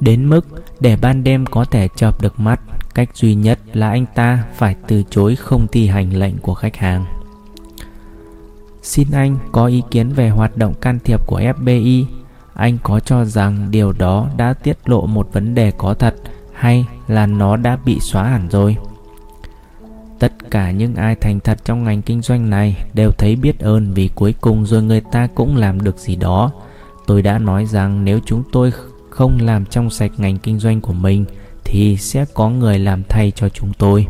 [0.00, 0.46] Đến mức
[0.80, 2.60] để ban đêm có thể chợp được mắt,
[2.94, 6.76] cách duy nhất là anh ta phải từ chối không thi hành lệnh của khách
[6.76, 7.04] hàng.
[8.82, 12.04] Xin anh có ý kiến về hoạt động can thiệp của FBI.
[12.54, 16.14] Anh có cho rằng điều đó đã tiết lộ một vấn đề có thật
[16.52, 18.76] hay là nó đã bị xóa hẳn rồi?
[20.18, 23.94] Tất cả những ai thành thật trong ngành kinh doanh này đều thấy biết ơn
[23.94, 26.50] vì cuối cùng rồi người ta cũng làm được gì đó.
[27.06, 28.72] Tôi đã nói rằng nếu chúng tôi
[29.10, 31.24] không làm trong sạch ngành kinh doanh của mình
[31.64, 34.06] thì sẽ có người làm thay cho chúng tôi.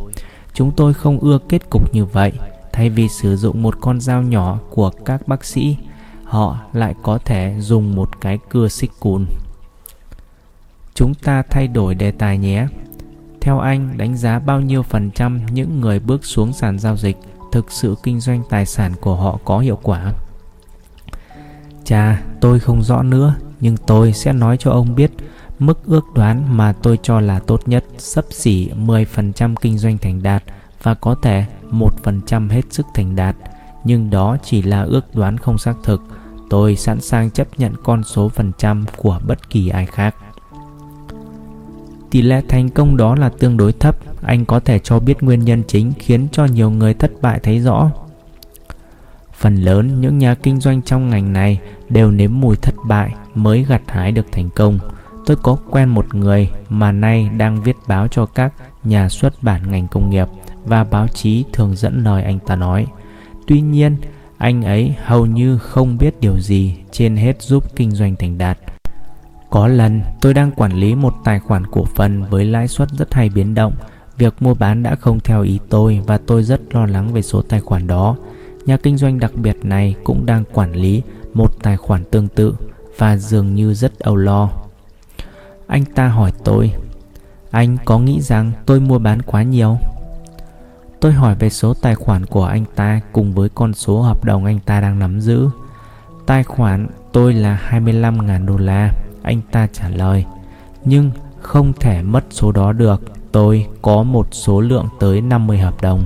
[0.55, 2.33] Chúng tôi không ưa kết cục như vậy.
[2.73, 5.77] Thay vì sử dụng một con dao nhỏ của các bác sĩ,
[6.25, 9.27] họ lại có thể dùng một cái cưa xích cùn.
[10.95, 12.67] Chúng ta thay đổi đề tài nhé.
[13.41, 17.17] Theo anh, đánh giá bao nhiêu phần trăm những người bước xuống sàn giao dịch
[17.53, 20.13] thực sự kinh doanh tài sản của họ có hiệu quả?
[21.85, 25.11] Chà, tôi không rõ nữa, nhưng tôi sẽ nói cho ông biết
[25.59, 30.23] mức ước đoán mà tôi cho là tốt nhất sấp xỉ 10% kinh doanh thành
[30.23, 30.43] đạt
[30.83, 33.37] và có thể 1% hết sức thành đạt.
[33.85, 36.03] Nhưng đó chỉ là ước đoán không xác thực.
[36.51, 40.15] Tôi sẵn sàng chấp nhận con số phần trăm của bất kỳ ai khác.
[42.11, 45.45] Tỷ lệ thành công đó là tương đối thấp, anh có thể cho biết nguyên
[45.45, 47.91] nhân chính khiến cho nhiều người thất bại thấy rõ.
[49.33, 53.65] Phần lớn những nhà kinh doanh trong ngành này đều nếm mùi thất bại mới
[53.65, 54.79] gặt hái được thành công.
[55.27, 58.53] Tôi có quen một người mà nay đang viết báo cho các
[58.85, 60.29] nhà xuất bản ngành công nghiệp
[60.65, 62.87] và báo chí thường dẫn lời anh ta nói.
[63.47, 63.97] Tuy nhiên,
[64.39, 68.59] anh ấy hầu như không biết điều gì trên hết giúp kinh doanh thành đạt.
[69.51, 73.15] Có lần tôi đang quản lý một tài khoản cổ phần với lãi suất rất
[73.15, 73.73] hay biến động.
[74.19, 77.43] Việc mua bán đã không theo ý tôi và tôi rất lo lắng về số
[77.43, 78.17] tài khoản đó.
[78.67, 81.03] Nhà kinh doanh đặc biệt này cũng đang quản lý
[81.35, 82.55] một tài khoản tương tự
[82.99, 84.51] và dường như rất âu lo.
[85.67, 86.73] Anh ta hỏi tôi,
[87.51, 89.77] anh có nghĩ rằng tôi mua bán quá nhiều?
[91.01, 94.45] Tôi hỏi về số tài khoản của anh ta cùng với con số hợp đồng
[94.45, 95.49] anh ta đang nắm giữ.
[96.27, 98.91] Tài khoản tôi là 25.000 đô la,
[99.23, 100.25] anh ta trả lời.
[100.85, 105.83] Nhưng không thể mất số đó được, tôi có một số lượng tới 50 hợp
[105.83, 106.05] đồng.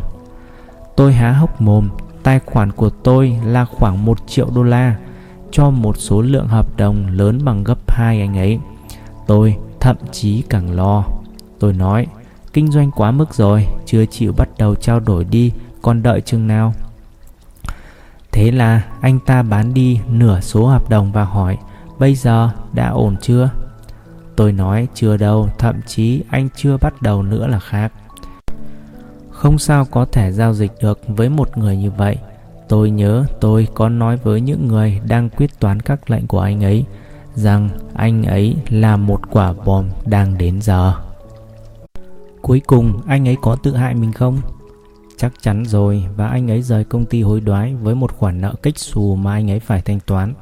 [0.96, 1.88] Tôi há hốc mồm,
[2.22, 4.96] tài khoản của tôi là khoảng 1 triệu đô la
[5.50, 8.58] cho một số lượng hợp đồng lớn bằng gấp 2 anh ấy.
[9.28, 11.04] Tôi thậm chí càng lo.
[11.58, 12.06] Tôi nói,
[12.52, 16.46] kinh doanh quá mức rồi, chưa chịu bắt đầu trao đổi đi, còn đợi chừng
[16.46, 16.74] nào?
[18.32, 21.56] Thế là anh ta bán đi nửa số hợp đồng và hỏi,
[21.98, 23.50] bây giờ đã ổn chưa?
[24.36, 27.92] Tôi nói chưa đâu, thậm chí anh chưa bắt đầu nữa là khác.
[29.30, 32.16] Không sao có thể giao dịch được với một người như vậy.
[32.68, 36.64] Tôi nhớ tôi có nói với những người đang quyết toán các lệnh của anh
[36.64, 36.84] ấy
[37.38, 40.94] rằng anh ấy là một quả bom đang đến giờ.
[42.42, 44.38] Cuối cùng, anh ấy có tự hại mình không?
[45.16, 48.54] Chắc chắn rồi, và anh ấy rời công ty hối đoái với một khoản nợ
[48.62, 50.34] kích xù mà anh ấy phải thanh toán.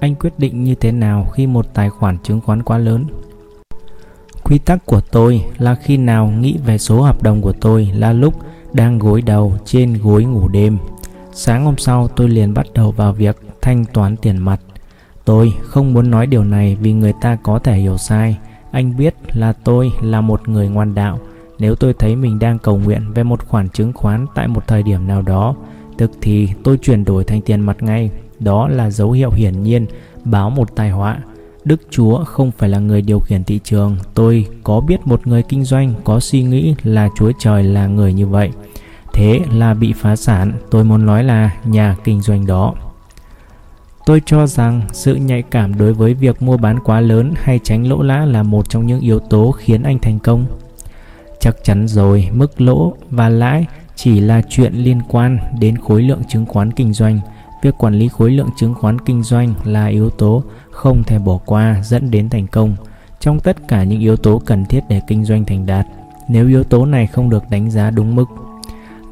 [0.00, 3.04] Anh quyết định như thế nào khi một tài khoản chứng khoán quá lớn?
[4.44, 8.12] Quy tắc của tôi là khi nào nghĩ về số hợp đồng của tôi là
[8.12, 8.34] lúc
[8.72, 10.78] đang gối đầu trên gối ngủ đêm.
[11.32, 14.60] Sáng hôm sau, tôi liền bắt đầu vào việc thanh toán tiền mặt.
[15.28, 18.36] Tôi không muốn nói điều này vì người ta có thể hiểu sai.
[18.70, 21.18] Anh biết là tôi là một người ngoan đạo.
[21.58, 24.82] Nếu tôi thấy mình đang cầu nguyện về một khoản chứng khoán tại một thời
[24.82, 25.54] điểm nào đó,
[25.98, 28.10] tức thì tôi chuyển đổi thành tiền mặt ngay.
[28.38, 29.86] Đó là dấu hiệu hiển nhiên
[30.24, 31.18] báo một tai họa.
[31.64, 33.96] Đức Chúa không phải là người điều khiển thị trường.
[34.14, 38.12] Tôi có biết một người kinh doanh có suy nghĩ là Chúa Trời là người
[38.12, 38.50] như vậy.
[39.12, 42.74] Thế là bị phá sản, tôi muốn nói là nhà kinh doanh đó.
[44.08, 47.88] Tôi cho rằng sự nhạy cảm đối với việc mua bán quá lớn hay tránh
[47.88, 50.46] lỗ lã là một trong những yếu tố khiến anh thành công.
[51.40, 53.66] Chắc chắn rồi, mức lỗ và lãi
[53.96, 57.20] chỉ là chuyện liên quan đến khối lượng chứng khoán kinh doanh.
[57.62, 61.38] Việc quản lý khối lượng chứng khoán kinh doanh là yếu tố không thể bỏ
[61.46, 62.76] qua dẫn đến thành công.
[63.20, 65.86] Trong tất cả những yếu tố cần thiết để kinh doanh thành đạt,
[66.28, 68.26] nếu yếu tố này không được đánh giá đúng mức.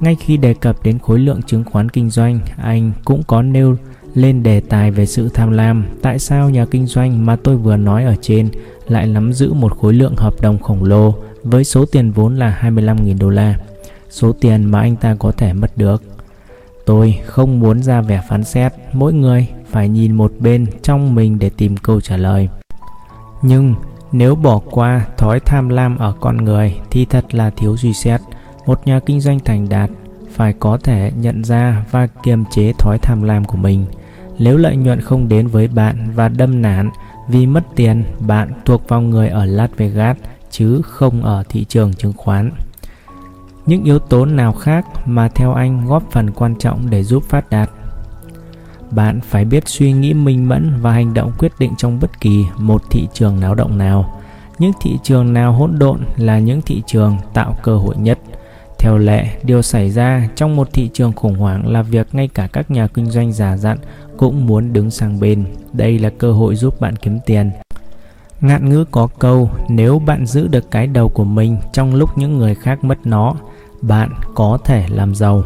[0.01, 3.77] Ngay khi đề cập đến khối lượng chứng khoán kinh doanh, anh cũng có nêu
[4.17, 7.77] lên đề tài về sự tham lam, tại sao nhà kinh doanh mà tôi vừa
[7.77, 8.49] nói ở trên
[8.89, 12.59] lại nắm giữ một khối lượng hợp đồng khổng lồ với số tiền vốn là
[12.63, 13.59] 25.000 đô la,
[14.11, 16.03] số tiền mà anh ta có thể mất được.
[16.87, 21.39] Tôi không muốn ra vẻ phán xét, mỗi người phải nhìn một bên trong mình
[21.39, 22.49] để tìm câu trả lời.
[23.43, 23.75] Nhưng
[24.13, 28.21] nếu bỏ qua thói tham lam ở con người thì thật là thiếu suy xét.
[28.67, 29.91] Một nhà kinh doanh thành đạt
[30.31, 33.85] phải có thể nhận ra và kiềm chế thói tham lam của mình
[34.39, 36.91] nếu lợi nhuận không đến với bạn và đâm nản
[37.29, 40.17] vì mất tiền, bạn thuộc vào người ở Las Vegas
[40.51, 42.51] chứ không ở thị trường chứng khoán.
[43.67, 47.51] Những yếu tố nào khác mà theo anh góp phần quan trọng để giúp phát
[47.51, 47.71] đạt?
[48.91, 52.45] Bạn phải biết suy nghĩ minh mẫn và hành động quyết định trong bất kỳ
[52.59, 54.23] một thị trường náo động nào.
[54.59, 58.19] Những thị trường nào hỗn độn là những thị trường tạo cơ hội nhất.
[58.79, 62.49] Theo lệ, điều xảy ra trong một thị trường khủng hoảng là việc ngay cả
[62.53, 63.79] các nhà kinh doanh giả dặn
[64.17, 65.45] cũng muốn đứng sang bên.
[65.73, 67.51] Đây là cơ hội giúp bạn kiếm tiền.
[68.41, 72.39] Ngạn ngữ có câu, nếu bạn giữ được cái đầu của mình trong lúc những
[72.39, 73.35] người khác mất nó,
[73.81, 75.43] bạn có thể làm giàu.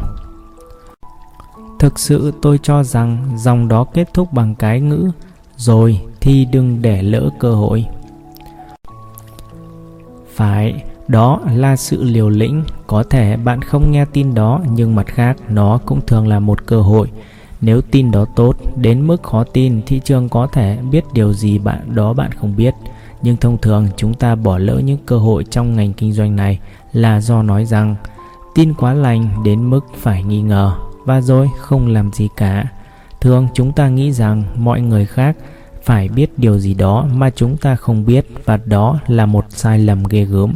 [1.79, 5.11] Thực sự tôi cho rằng dòng đó kết thúc bằng cái ngữ
[5.57, 7.85] rồi thì đừng để lỡ cơ hội.
[10.33, 15.07] Phải, đó là sự liều lĩnh, có thể bạn không nghe tin đó nhưng mặt
[15.07, 17.11] khác nó cũng thường là một cơ hội
[17.61, 21.57] Nếu tin đó tốt, đến mức khó tin, thị trường có thể biết điều gì
[21.57, 22.73] bạn đó bạn không biết.
[23.21, 26.59] Nhưng thông thường chúng ta bỏ lỡ những cơ hội trong ngành kinh doanh này
[26.93, 27.95] là do nói rằng
[28.55, 30.73] tin quá lành đến mức phải nghi ngờ
[31.05, 32.65] và rồi không làm gì cả.
[33.21, 35.37] Thường chúng ta nghĩ rằng mọi người khác
[35.83, 39.79] phải biết điều gì đó mà chúng ta không biết và đó là một sai
[39.79, 40.53] lầm ghê gớm.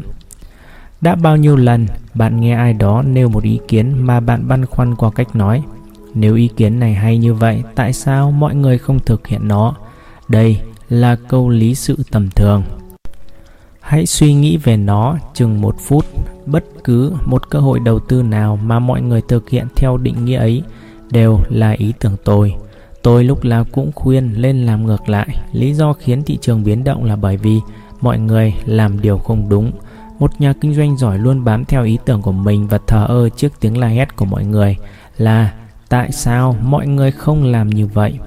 [1.06, 4.66] Đã bao nhiêu lần bạn nghe ai đó nêu một ý kiến mà bạn băn
[4.66, 5.64] khoăn qua cách nói
[6.14, 9.76] Nếu ý kiến này hay như vậy, tại sao mọi người không thực hiện nó?
[10.28, 12.64] Đây là câu lý sự tầm thường.
[13.80, 16.06] Hãy suy nghĩ về nó chừng một phút.
[16.46, 20.26] Bất cứ một cơ hội đầu tư nào mà mọi người thực hiện theo định
[20.26, 20.64] nghĩa ấy
[21.12, 22.56] đều là ý tưởng tôi.
[23.02, 25.28] Tôi lúc nào cũng khuyên lên làm ngược lại.
[25.52, 27.60] Lý do khiến thị trường biến động là bởi vì
[28.02, 29.72] mọi người làm điều không đúng
[30.20, 33.30] một nhà kinh doanh giỏi luôn bám theo ý tưởng của mình và thờ ơ
[33.30, 34.78] trước tiếng la hét của mọi người
[35.18, 35.54] là,
[35.90, 38.18] tại sao mọi người không làm như vậy?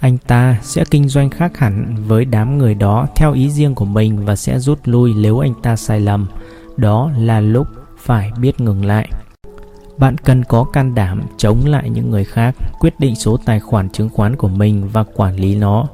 [0.00, 3.84] Anh ta sẽ kinh doanh khác hẳn với đám người đó theo ý riêng của
[3.84, 6.26] mình và sẽ rút lui nếu anh ta sai lầm.
[6.76, 7.66] Đó là lúc
[7.98, 9.08] phải biết ngừng lại.
[9.98, 13.90] Bạn cần có can đảm chống lại những người khác, quyết định số tài khoản
[13.90, 15.88] chứng khoán của mình và quản lý nó.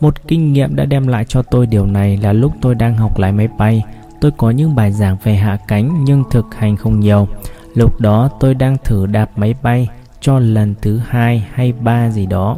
[0.00, 3.18] Một kinh nghiệm đã đem lại cho tôi điều này là lúc tôi đang học
[3.18, 3.82] lái máy bay
[4.20, 7.28] tôi có những bài giảng về hạ cánh nhưng thực hành không nhiều.
[7.74, 9.88] Lúc đó tôi đang thử đạp máy bay
[10.20, 12.56] cho lần thứ hai hay ba gì đó.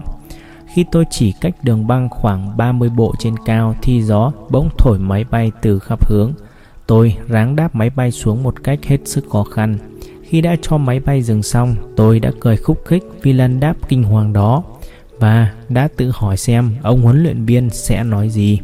[0.75, 4.99] Khi tôi chỉ cách đường băng khoảng 30 bộ trên cao thì gió bỗng thổi
[4.99, 6.33] máy bay từ khắp hướng.
[6.87, 9.79] Tôi ráng đáp máy bay xuống một cách hết sức khó khăn.
[10.23, 13.77] Khi đã cho máy bay dừng xong, tôi đã cười khúc khích vì lần đáp
[13.89, 14.63] kinh hoàng đó
[15.19, 18.59] và đã tự hỏi xem ông huấn luyện viên sẽ nói gì.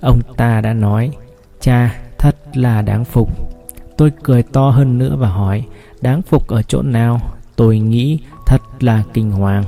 [0.00, 1.10] Ông ta đã nói,
[1.60, 3.30] cha, Thật là đáng phục.
[3.96, 5.64] Tôi cười to hơn nữa và hỏi,
[6.00, 7.20] đáng phục ở chỗ nào?
[7.56, 9.64] Tôi nghĩ thật là kinh hoàng.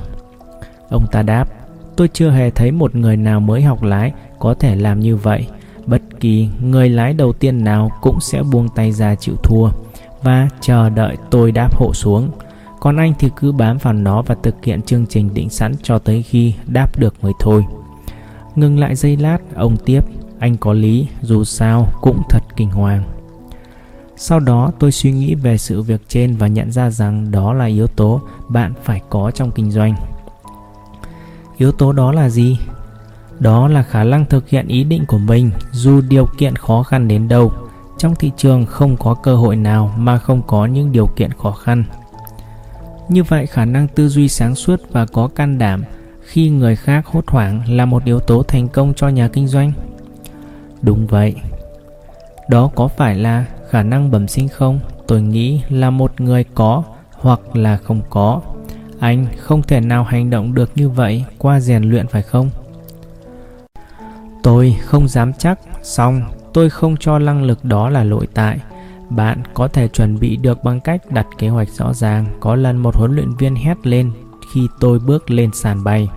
[0.89, 1.45] Ông ta đáp,
[1.95, 5.47] tôi chưa hề thấy một người nào mới học lái có thể làm như vậy.
[5.85, 9.69] Bất kỳ người lái đầu tiên nào cũng sẽ buông tay ra chịu thua
[10.23, 12.29] và chờ đợi tôi đáp hộ xuống.
[12.79, 15.99] Còn anh thì cứ bám vào nó và thực hiện chương trình định sẵn cho
[15.99, 17.65] tới khi đáp được mới thôi.
[18.55, 20.01] Ngừng lại giây lát, ông tiếp,
[20.39, 23.03] anh có lý, dù sao cũng thật kinh hoàng.
[24.15, 27.65] Sau đó tôi suy nghĩ về sự việc trên và nhận ra rằng đó là
[27.65, 29.95] yếu tố bạn phải có trong kinh doanh.
[31.57, 32.57] Yếu tố đó là gì?
[33.39, 37.07] Đó là khả năng thực hiện ý định của mình dù điều kiện khó khăn
[37.07, 37.51] đến đâu.
[37.97, 41.51] Trong thị trường không có cơ hội nào mà không có những điều kiện khó
[41.51, 41.83] khăn.
[43.09, 45.83] Như vậy khả năng tư duy sáng suốt và có can đảm
[46.21, 49.73] khi người khác hốt hoảng là một yếu tố thành công cho nhà kinh doanh.
[50.81, 51.35] Đúng vậy.
[52.49, 54.79] Đó có phải là khả năng bẩm sinh không?
[55.07, 58.41] Tôi nghĩ là một người có hoặc là không có.
[58.99, 62.49] Anh không thể nào hành động được như vậy qua rèn luyện phải không?
[64.43, 66.21] Tôi không dám chắc, xong
[66.53, 68.59] tôi không cho năng lực đó là lỗi tại.
[69.09, 72.25] Bạn có thể chuẩn bị được bằng cách đặt kế hoạch rõ ràng.
[72.39, 74.11] Có lần một huấn luyện viên hét lên
[74.53, 76.09] khi tôi bước lên sàn bay.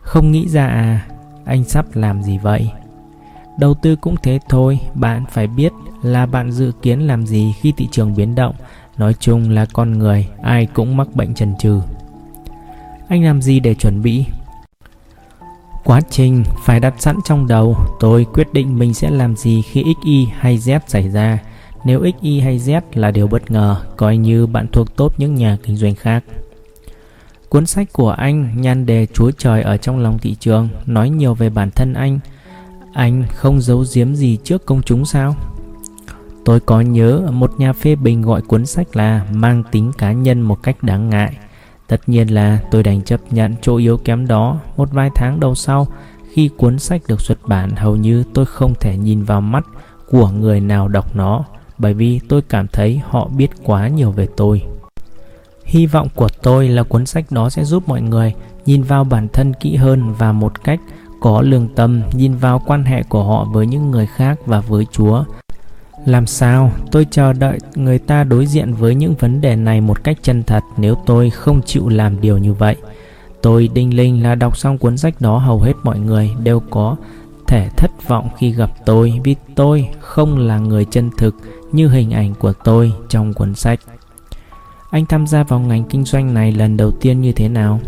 [0.00, 1.06] Không nghĩ ra à,
[1.44, 2.70] anh sắp làm gì vậy?
[3.58, 7.72] Đầu tư cũng thế thôi, bạn phải biết là bạn dự kiến làm gì khi
[7.76, 8.54] thị trường biến động.
[8.98, 11.80] Nói chung là con người, ai cũng mắc bệnh trần trừ.
[13.08, 14.24] Anh làm gì để chuẩn bị?
[15.84, 19.84] Quá trình phải đặt sẵn trong đầu, tôi quyết định mình sẽ làm gì khi
[20.02, 21.38] XY hay Z xảy ra.
[21.84, 25.56] Nếu XY hay Z là điều bất ngờ, coi như bạn thuộc tốt những nhà
[25.62, 26.24] kinh doanh khác.
[27.48, 31.34] Cuốn sách của anh nhan đề Chúa Trời ở trong lòng thị trường nói nhiều
[31.34, 32.18] về bản thân anh–
[32.96, 35.36] anh không giấu giếm gì trước công chúng sao?
[36.44, 40.40] Tôi có nhớ một nhà phê bình gọi cuốn sách là mang tính cá nhân
[40.40, 41.36] một cách đáng ngại.
[41.86, 45.54] Tất nhiên là tôi đành chấp nhận chỗ yếu kém đó một vài tháng đầu
[45.54, 45.86] sau
[46.32, 49.66] khi cuốn sách được xuất bản, hầu như tôi không thể nhìn vào mắt
[50.10, 51.44] của người nào đọc nó,
[51.78, 54.62] bởi vì tôi cảm thấy họ biết quá nhiều về tôi.
[55.64, 58.34] Hy vọng của tôi là cuốn sách đó sẽ giúp mọi người
[58.66, 60.80] nhìn vào bản thân kỹ hơn và một cách
[61.20, 64.86] có lương tâm nhìn vào quan hệ của họ với những người khác và với
[64.92, 65.24] Chúa.
[66.06, 70.04] Làm sao tôi chờ đợi người ta đối diện với những vấn đề này một
[70.04, 72.76] cách chân thật nếu tôi không chịu làm điều như vậy?
[73.42, 76.96] Tôi đinh linh là đọc xong cuốn sách đó hầu hết mọi người đều có
[77.46, 81.34] thể thất vọng khi gặp tôi vì tôi không là người chân thực
[81.72, 83.80] như hình ảnh của tôi trong cuốn sách.
[84.90, 87.80] Anh tham gia vào ngành kinh doanh này lần đầu tiên như thế nào?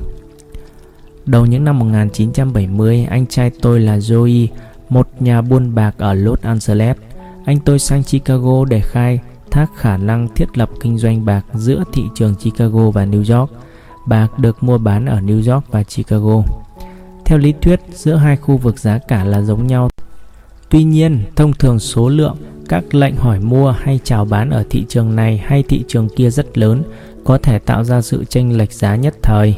[1.29, 4.49] Đầu những năm 1970, anh trai tôi là Joey,
[4.89, 6.97] một nhà buôn bạc ở Los Angeles.
[7.45, 11.85] Anh tôi sang Chicago để khai thác khả năng thiết lập kinh doanh bạc giữa
[11.93, 13.51] thị trường Chicago và New York.
[14.07, 16.43] bạc được mua bán ở New York và Chicago.
[17.25, 19.91] Theo lý thuyết, giữa hai khu vực giá cả là giống nhau.
[20.69, 22.37] Tuy nhiên, thông thường số lượng
[22.69, 26.31] các lệnh hỏi mua hay chào bán ở thị trường này hay thị trường kia
[26.31, 26.83] rất lớn,
[27.25, 29.57] có thể tạo ra sự chênh lệch giá nhất thời.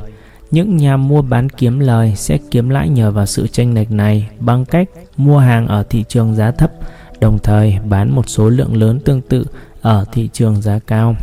[0.51, 4.29] Những nhà mua bán kiếm lời sẽ kiếm lãi nhờ vào sự chênh lệch này
[4.41, 6.73] bằng cách mua hàng ở thị trường giá thấp,
[7.21, 9.45] đồng thời bán một số lượng lớn tương tự
[9.83, 11.15] ở thị trường giá cao.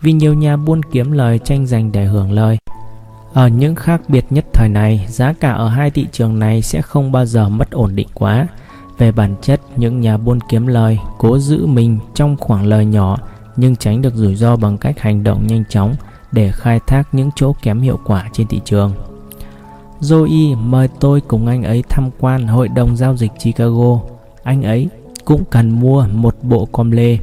[0.00, 2.58] Vì nhiều nhà buôn kiếm lời tranh giành để hưởng lời.
[3.32, 6.82] Ở những khác biệt nhất thời này, giá cả ở hai thị trường này sẽ
[6.82, 8.46] không bao giờ mất ổn định quá.
[8.98, 13.18] Về bản chất, những nhà buôn kiếm lời cố giữ mình trong khoảng lời nhỏ
[13.56, 15.94] nhưng tránh được rủi ro bằng cách hành động nhanh chóng
[16.34, 18.92] để khai thác những chỗ kém hiệu quả trên thị trường.
[20.00, 24.00] Joey mời tôi cùng anh ấy tham quan hội đồng giao dịch Chicago.
[24.42, 24.88] Anh ấy
[25.24, 27.18] cũng cần mua một bộ com lê.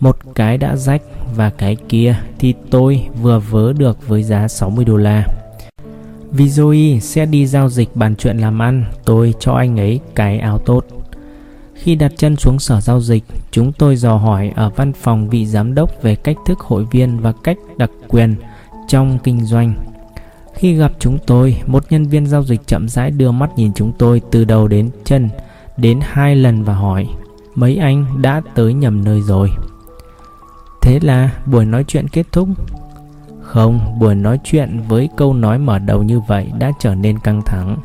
[0.00, 1.02] Một cái đã rách
[1.36, 5.26] và cái kia thì tôi vừa vớ được với giá 60 đô la.
[6.30, 10.38] Vì Joey sẽ đi giao dịch bàn chuyện làm ăn, tôi cho anh ấy cái
[10.38, 10.84] áo tốt.
[11.74, 15.46] Khi đặt chân xuống sở giao dịch, chúng tôi dò hỏi ở văn phòng vị
[15.46, 18.36] giám đốc về cách thức hội viên và cách đặc quyền
[18.88, 19.74] trong kinh doanh.
[20.54, 23.92] Khi gặp chúng tôi, một nhân viên giao dịch chậm rãi đưa mắt nhìn chúng
[23.98, 25.28] tôi từ đầu đến chân
[25.76, 27.08] đến hai lần và hỏi
[27.54, 29.50] mấy anh đã tới nhầm nơi rồi.
[30.82, 32.48] Thế là buổi nói chuyện kết thúc.
[33.42, 37.42] Không, buổi nói chuyện với câu nói mở đầu như vậy đã trở nên căng
[37.46, 37.76] thẳng.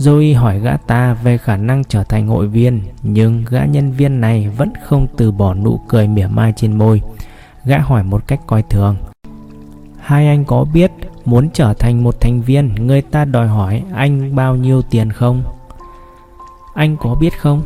[0.00, 4.20] Joey hỏi gã ta về khả năng trở thành hội viên, nhưng gã nhân viên
[4.20, 7.02] này vẫn không từ bỏ nụ cười mỉa mai trên môi.
[7.64, 8.96] Gã hỏi một cách coi thường.
[10.00, 10.92] Hai anh có biết
[11.24, 15.42] muốn trở thành một thành viên, người ta đòi hỏi anh bao nhiêu tiền không?
[16.74, 17.62] Anh có biết không?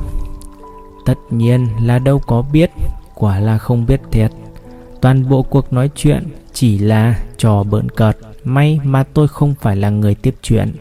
[1.06, 2.70] Tất nhiên là đâu có biết,
[3.14, 4.30] quả là không biết thiệt.
[5.00, 9.76] Toàn bộ cuộc nói chuyện chỉ là trò bỡn cợt, may mà tôi không phải
[9.76, 10.72] là người tiếp chuyện.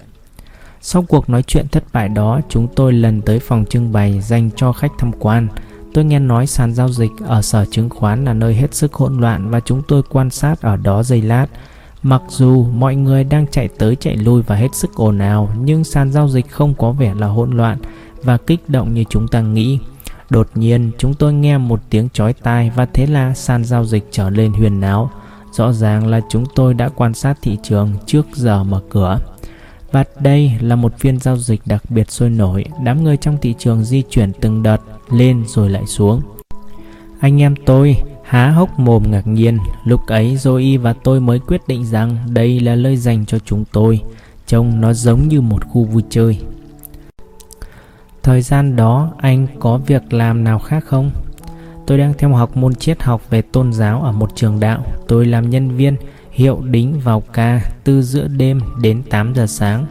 [0.86, 4.50] Sau cuộc nói chuyện thất bại đó, chúng tôi lần tới phòng trưng bày dành
[4.56, 5.48] cho khách tham quan.
[5.94, 9.22] Tôi nghe nói sàn giao dịch ở sở chứng khoán là nơi hết sức hỗn
[9.22, 11.48] loạn và chúng tôi quan sát ở đó giây lát.
[12.04, 15.84] Mặc dù mọi người đang chạy tới chạy lui và hết sức ồn ào, nhưng
[15.84, 17.78] sàn giao dịch không có vẻ là hỗn loạn
[18.24, 19.80] và kích động như chúng ta nghĩ.
[20.30, 24.08] Đột nhiên, chúng tôi nghe một tiếng chói tai và thế là sàn giao dịch
[24.12, 25.12] trở lên huyền náo.
[25.52, 29.20] Rõ ràng là chúng tôi đã quan sát thị trường trước giờ mở cửa.
[29.94, 33.56] Và đây là một phiên giao dịch đặc biệt sôi nổi, đám người trong thị
[33.58, 34.78] trường di chuyển từng đợt
[35.12, 36.22] lên rồi lại xuống.
[37.20, 41.62] Anh em tôi há hốc mồm ngạc nhiên, lúc ấy Zoe và tôi mới quyết
[41.68, 44.02] định rằng đây là nơi dành cho chúng tôi,
[44.48, 46.40] trông nó giống như một khu vui chơi.
[48.24, 51.12] Thời gian đó anh có việc làm nào khác không?
[51.88, 54.86] Tôi đang theo học môn triết học về tôn giáo ở một trường đạo.
[55.08, 55.96] Tôi làm nhân viên
[56.34, 59.86] hiệu đính vào ca từ giữa đêm đến 8 giờ sáng.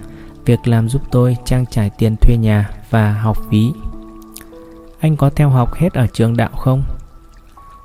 [0.44, 3.72] Việc làm giúp tôi trang trải tiền thuê nhà và học phí.
[5.00, 6.83] Anh có theo học hết ở trường đạo không?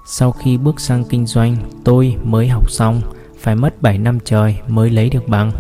[0.06, 3.02] Sau khi bước sang kinh doanh, tôi mới học xong,
[3.40, 5.52] phải mất 7 năm trời mới lấy được bằng.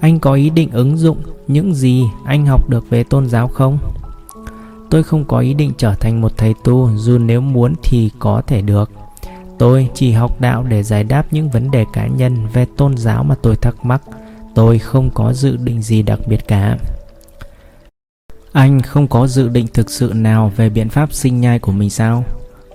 [0.00, 3.78] Anh có ý định ứng dụng những gì anh học được về tôn giáo không?
[4.90, 8.42] Tôi không có ý định trở thành một thầy tu dù nếu muốn thì có
[8.46, 8.90] thể được.
[9.60, 13.24] Tôi chỉ học đạo để giải đáp những vấn đề cá nhân về tôn giáo
[13.24, 14.02] mà tôi thắc mắc.
[14.54, 16.76] Tôi không có dự định gì đặc biệt cả.
[18.52, 21.90] Anh không có dự định thực sự nào về biện pháp sinh nhai của mình
[21.90, 22.24] sao?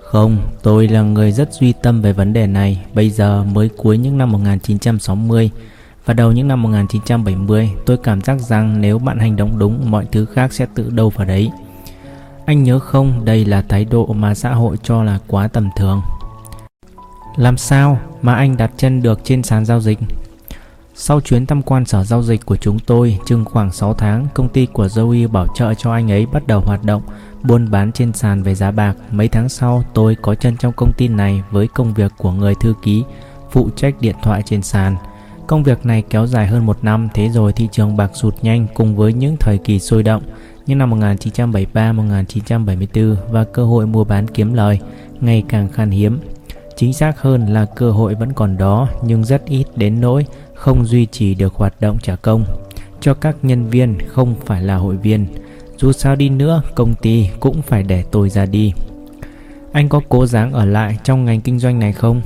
[0.01, 2.85] Không, tôi là người rất duy tâm về vấn đề này.
[2.93, 5.51] Bây giờ mới cuối những năm 1960
[6.05, 10.05] và đầu những năm 1970, tôi cảm giác rằng nếu bạn hành động đúng, mọi
[10.11, 11.49] thứ khác sẽ tự đâu vào đấy.
[12.45, 16.01] Anh nhớ không, đây là thái độ mà xã hội cho là quá tầm thường.
[17.35, 19.99] Làm sao mà anh đặt chân được trên sàn giao dịch?
[20.95, 24.49] Sau chuyến tham quan sở giao dịch của chúng tôi, chừng khoảng 6 tháng, công
[24.49, 27.01] ty của Zoe bảo trợ cho anh ấy bắt đầu hoạt động
[27.43, 28.95] buôn bán trên sàn về giá bạc.
[29.11, 32.53] Mấy tháng sau, tôi có chân trong công ty này với công việc của người
[32.61, 33.03] thư ký,
[33.51, 34.95] phụ trách điện thoại trên sàn.
[35.47, 38.67] Công việc này kéo dài hơn một năm, thế rồi thị trường bạc sụt nhanh
[38.73, 40.23] cùng với những thời kỳ sôi động
[40.65, 44.79] như năm 1973, 1974 và cơ hội mua bán kiếm lời
[45.21, 46.19] ngày càng khan hiếm.
[46.75, 50.85] Chính xác hơn là cơ hội vẫn còn đó nhưng rất ít đến nỗi không
[50.85, 52.45] duy trì được hoạt động trả công
[53.01, 55.27] cho các nhân viên không phải là hội viên.
[55.77, 58.73] Dù sao đi nữa, công ty cũng phải để tôi ra đi.
[59.71, 62.21] Anh có cố gắng ở lại trong ngành kinh doanh này không?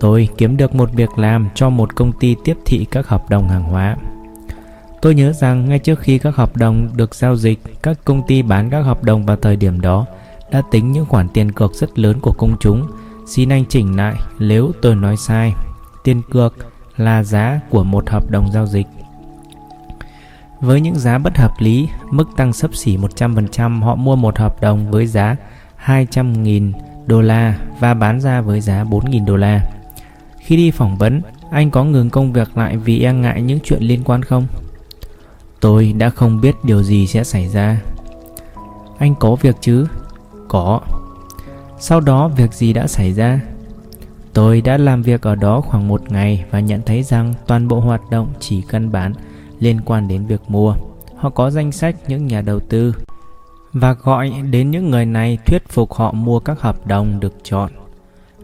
[0.00, 3.48] Tôi kiếm được một việc làm cho một công ty tiếp thị các hợp đồng
[3.48, 3.96] hàng hóa.
[5.02, 8.42] Tôi nhớ rằng ngay trước khi các hợp đồng được giao dịch, các công ty
[8.42, 10.06] bán các hợp đồng vào thời điểm đó
[10.50, 12.86] đã tính những khoản tiền cược rất lớn của công chúng.
[13.34, 15.54] Xin anh chỉnh lại nếu tôi nói sai.
[16.04, 16.54] Tiền cược
[16.96, 18.86] là giá của một hợp đồng giao dịch.
[20.60, 24.60] Với những giá bất hợp lý, mức tăng sấp xỉ 100%, họ mua một hợp
[24.60, 25.36] đồng với giá
[25.84, 26.72] 200.000
[27.06, 29.60] đô la và bán ra với giá 4.000 đô la.
[30.38, 33.82] Khi đi phỏng vấn, anh có ngừng công việc lại vì e ngại những chuyện
[33.82, 34.46] liên quan không?
[35.60, 37.80] Tôi đã không biết điều gì sẽ xảy ra.
[38.98, 39.86] Anh có việc chứ?
[40.48, 40.80] Có.
[41.84, 43.40] Sau đó việc gì đã xảy ra?
[44.32, 47.80] Tôi đã làm việc ở đó khoảng một ngày và nhận thấy rằng toàn bộ
[47.80, 49.12] hoạt động chỉ căn bản
[49.58, 50.74] liên quan đến việc mua.
[51.16, 52.94] Họ có danh sách những nhà đầu tư
[53.72, 57.70] và gọi đến những người này thuyết phục họ mua các hợp đồng được chọn.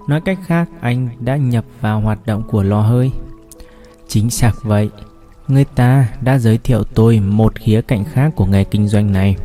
[0.08, 3.10] Nói cách khác, anh đã nhập vào hoạt động của lò hơi.
[4.08, 4.90] Chính xác vậy,
[5.48, 9.36] người ta đã giới thiệu tôi một khía cạnh khác của nghề kinh doanh này.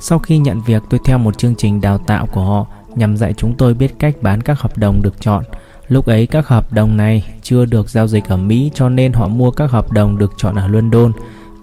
[0.00, 3.34] Sau khi nhận việc, tôi theo một chương trình đào tạo của họ nhằm dạy
[3.36, 5.44] chúng tôi biết cách bán các hợp đồng được chọn.
[5.88, 9.28] Lúc ấy các hợp đồng này chưa được giao dịch ở Mỹ cho nên họ
[9.28, 11.12] mua các hợp đồng được chọn ở London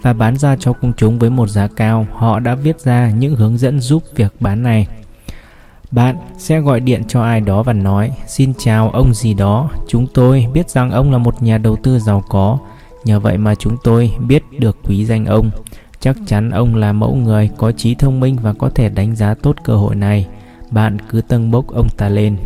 [0.01, 2.07] và bán ra cho công chúng với một giá cao.
[2.13, 4.87] Họ đã viết ra những hướng dẫn giúp việc bán này.
[5.91, 10.07] Bạn sẽ gọi điện cho ai đó và nói, Xin chào, ông gì đó Chúng
[10.13, 12.57] tôi biết rằng ông là một nhà đầu tư giàu có
[13.05, 15.51] Nhờ vậy mà chúng tôi biết được quý danh ông
[15.99, 19.33] Chắc chắn ông là mẫu người có trí thông minh và có thể đánh giá
[19.33, 20.27] tốt cơ hội này
[20.71, 22.37] bạn cứ tâng bốc ông ta lên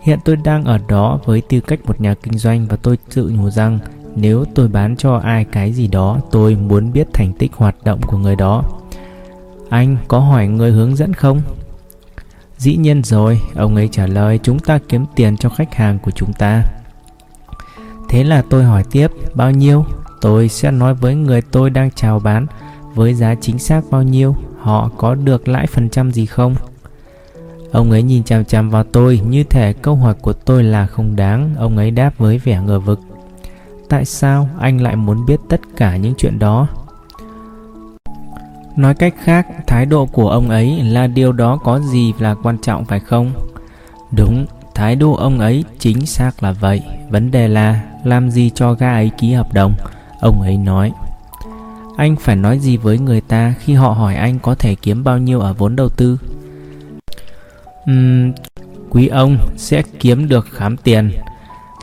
[0.00, 3.32] Hiện tôi đang ở đó với tư cách một nhà kinh doanh và tôi tự
[3.36, 3.78] nhủ rằng
[4.16, 8.00] nếu tôi bán cho ai cái gì đó tôi muốn biết thành tích hoạt động
[8.06, 8.64] của người đó
[9.70, 11.42] anh có hỏi người hướng dẫn không
[12.62, 16.10] Dĩ nhiên rồi, ông ấy trả lời chúng ta kiếm tiền cho khách hàng của
[16.10, 16.64] chúng ta.
[18.08, 19.84] Thế là tôi hỏi tiếp, bao nhiêu?
[20.20, 22.46] Tôi sẽ nói với người tôi đang chào bán
[22.94, 26.54] với giá chính xác bao nhiêu, họ có được lãi phần trăm gì không?
[27.72, 31.16] Ông ấy nhìn chằm chằm vào tôi như thể câu hỏi của tôi là không
[31.16, 33.00] đáng, ông ấy đáp với vẻ ngờ vực.
[33.88, 36.68] Tại sao anh lại muốn biết tất cả những chuyện đó?
[38.76, 42.58] Nói cách khác, thái độ của ông ấy là điều đó có gì là quan
[42.58, 43.32] trọng phải không?
[44.16, 46.82] Đúng, thái độ ông ấy chính xác là vậy.
[47.10, 49.74] Vấn đề là làm gì cho gã ấy ký hợp đồng?
[50.20, 50.92] Ông ấy nói.
[51.96, 55.18] Anh phải nói gì với người ta khi họ hỏi anh có thể kiếm bao
[55.18, 56.18] nhiêu ở vốn đầu tư?
[57.90, 58.32] Uhm,
[58.90, 61.10] quý ông sẽ kiếm được khám tiền.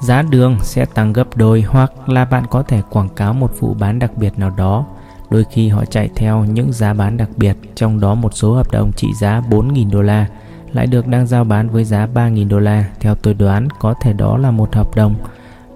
[0.03, 3.73] Giá đường sẽ tăng gấp đôi hoặc là bạn có thể quảng cáo một vụ
[3.73, 4.85] bán đặc biệt nào đó
[5.29, 8.71] Đôi khi họ chạy theo những giá bán đặc biệt, trong đó một số hợp
[8.71, 10.27] đồng trị giá 4.000 đô la
[10.73, 12.85] lại được đang giao bán với giá 3.000 đô la.
[12.99, 15.15] Theo tôi đoán, có thể đó là một hợp đồng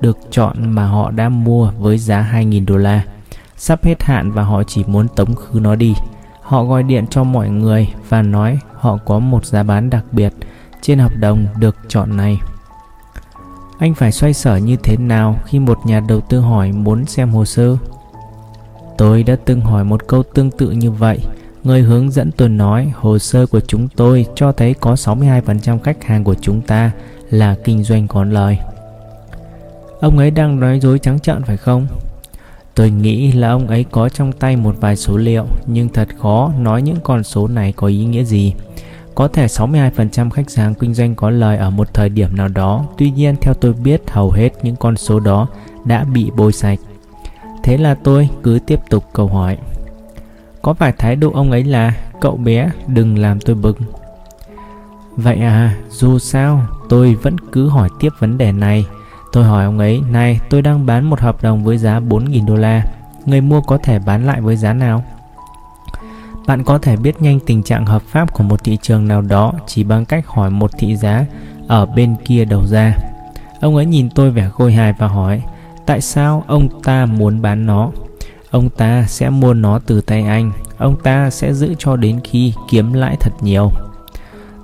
[0.02, 3.04] được chọn mà họ đã mua với giá 2.000 đô la.
[3.58, 5.94] Sắp hết hạn và họ chỉ muốn tống khứ nó đi.
[6.44, 10.34] Họ gọi điện cho mọi người và nói họ có một giá bán đặc biệt
[10.82, 12.38] trên hợp đồng được chọn này.
[13.80, 17.30] Anh phải xoay sở như thế nào khi một nhà đầu tư hỏi muốn xem
[17.30, 17.78] hồ sơ?
[18.98, 21.20] Tôi đã từng hỏi một câu tương tự như vậy.
[21.64, 26.04] Người hướng dẫn tôi nói hồ sơ của chúng tôi cho thấy có 62% khách
[26.04, 26.92] hàng của chúng ta
[27.30, 28.58] là kinh doanh có lời.
[30.02, 31.88] Ông ấy đang nói dối trắng trợn phải không?
[32.76, 36.52] Tôi nghĩ là ông ấy có trong tay một vài số liệu nhưng thật khó
[36.60, 38.54] nói những con số này có ý nghĩa gì.
[39.16, 42.86] Có thể 62% khách hàng kinh doanh có lời ở một thời điểm nào đó,
[42.98, 45.48] tuy nhiên theo tôi biết hầu hết những con số đó
[45.86, 46.80] đã bị bôi sạch.
[47.64, 49.58] Thế là tôi cứ tiếp tục câu hỏi
[50.62, 53.78] Có phải thái độ ông ấy là Cậu bé đừng làm tôi bực
[55.16, 58.86] Vậy à dù sao tôi vẫn cứ hỏi tiếp vấn đề này
[59.34, 62.56] Tôi hỏi ông ấy Này tôi đang bán một hợp đồng với giá 4.000 đô
[62.56, 62.84] la
[63.26, 65.04] Người mua có thể bán lại với giá nào?
[66.48, 69.54] Bạn có thể biết nhanh tình trạng hợp pháp của một thị trường nào đó
[69.68, 71.26] chỉ bằng cách hỏi một thị giá
[71.68, 72.98] ở bên kia đầu ra.
[73.62, 75.42] Ông ấy nhìn tôi vẻ khôi hài và hỏi
[75.86, 77.92] Tại sao ông ta muốn bán nó?
[78.52, 80.52] Ông ta sẽ mua nó từ tay anh.
[80.78, 83.72] Ông ta sẽ giữ cho đến khi kiếm lãi thật nhiều.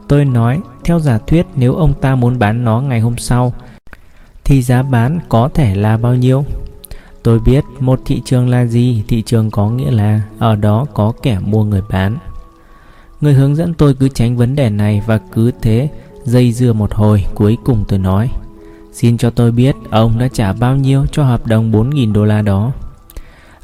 [0.07, 3.53] Tôi nói, theo giả thuyết nếu ông ta muốn bán nó ngày hôm sau,
[4.49, 6.45] thì giá bán có thể là bao nhiêu?
[7.23, 11.13] Tôi biết một thị trường là gì, thị trường có nghĩa là ở đó có
[11.21, 12.17] kẻ mua người bán.
[13.21, 15.89] Người hướng dẫn tôi cứ tránh vấn đề này và cứ thế
[16.23, 18.29] dây dưa một hồi cuối cùng tôi nói
[18.93, 22.41] Xin cho tôi biết ông đã trả bao nhiêu cho hợp đồng 4.000 đô la
[22.41, 22.71] đó.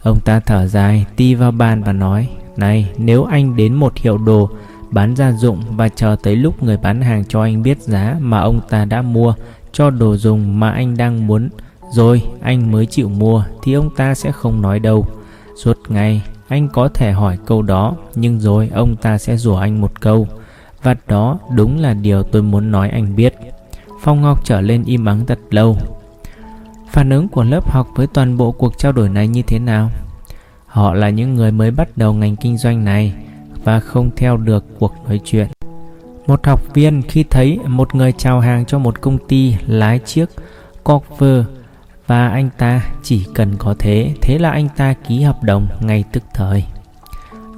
[0.03, 4.17] Ông ta thở dài, ti vào bàn và nói, Này, nếu anh đến một hiệu
[4.17, 4.49] đồ
[4.91, 8.39] bán gia dụng và chờ tới lúc người bán hàng cho anh biết giá mà
[8.39, 9.33] ông ta đã mua
[9.75, 11.49] cho đồ dùng mà anh đang muốn,
[11.91, 15.07] rồi anh mới chịu mua thì ông ta sẽ không nói đâu.
[15.63, 19.81] Suốt ngày, anh có thể hỏi câu đó, nhưng rồi ông ta sẽ rủa anh
[19.81, 20.27] một câu.
[20.83, 23.35] Và đó đúng là điều tôi muốn nói anh biết.
[24.01, 25.77] Phong Ngọc trở lên im ắng thật lâu.
[26.91, 29.89] Phản ứng của lớp học với toàn bộ cuộc trao đổi này như thế nào?
[30.65, 33.13] Họ là những người mới bắt đầu ngành kinh doanh này
[33.63, 35.47] và không theo được cuộc nói chuyện.
[36.27, 40.25] Một học viên khi thấy một người chào hàng cho một công ty lái chiếc
[40.83, 41.45] Corver
[42.07, 46.03] và anh ta chỉ cần có thế, thế là anh ta ký hợp đồng ngay
[46.11, 46.63] tức thời.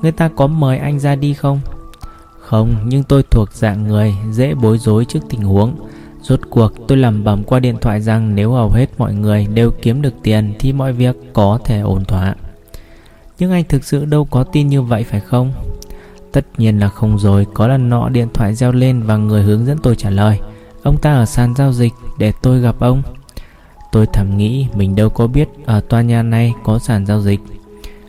[0.02, 1.60] Người ta có mời anh ra đi không?
[2.40, 5.76] Không, nhưng tôi thuộc dạng người dễ bối rối trước tình huống.
[6.22, 9.72] Rốt cuộc tôi lẩm bẩm qua điện thoại rằng nếu hầu hết mọi người đều
[9.82, 12.36] kiếm được tiền thì mọi việc có thể ổn thỏa.
[13.40, 15.52] Nhưng anh thực sự đâu có tin như vậy phải không?
[16.38, 19.66] Tất nhiên là không rồi, có lần nọ điện thoại reo lên và người hướng
[19.66, 20.40] dẫn tôi trả lời.
[20.84, 23.02] Ông ta ở sàn giao dịch để tôi gặp ông.
[23.92, 27.40] Tôi thầm nghĩ mình đâu có biết ở tòa nhà này có sàn giao dịch.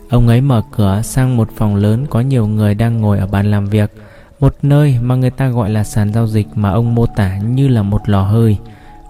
[0.09, 3.51] Ông ấy mở cửa sang một phòng lớn có nhiều người đang ngồi ở bàn
[3.51, 3.93] làm việc,
[4.39, 7.67] một nơi mà người ta gọi là sàn giao dịch mà ông mô tả như
[7.67, 8.57] là một lò hơi.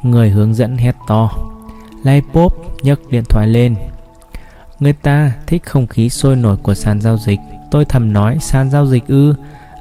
[0.04, 1.32] Người hướng dẫn hét to.
[2.04, 3.76] Lai Pop nhấc điện thoại lên.
[4.80, 7.40] Người ta thích không khí sôi nổi của sàn giao dịch.
[7.72, 9.34] Tôi thầm nói sàn giao dịch ư.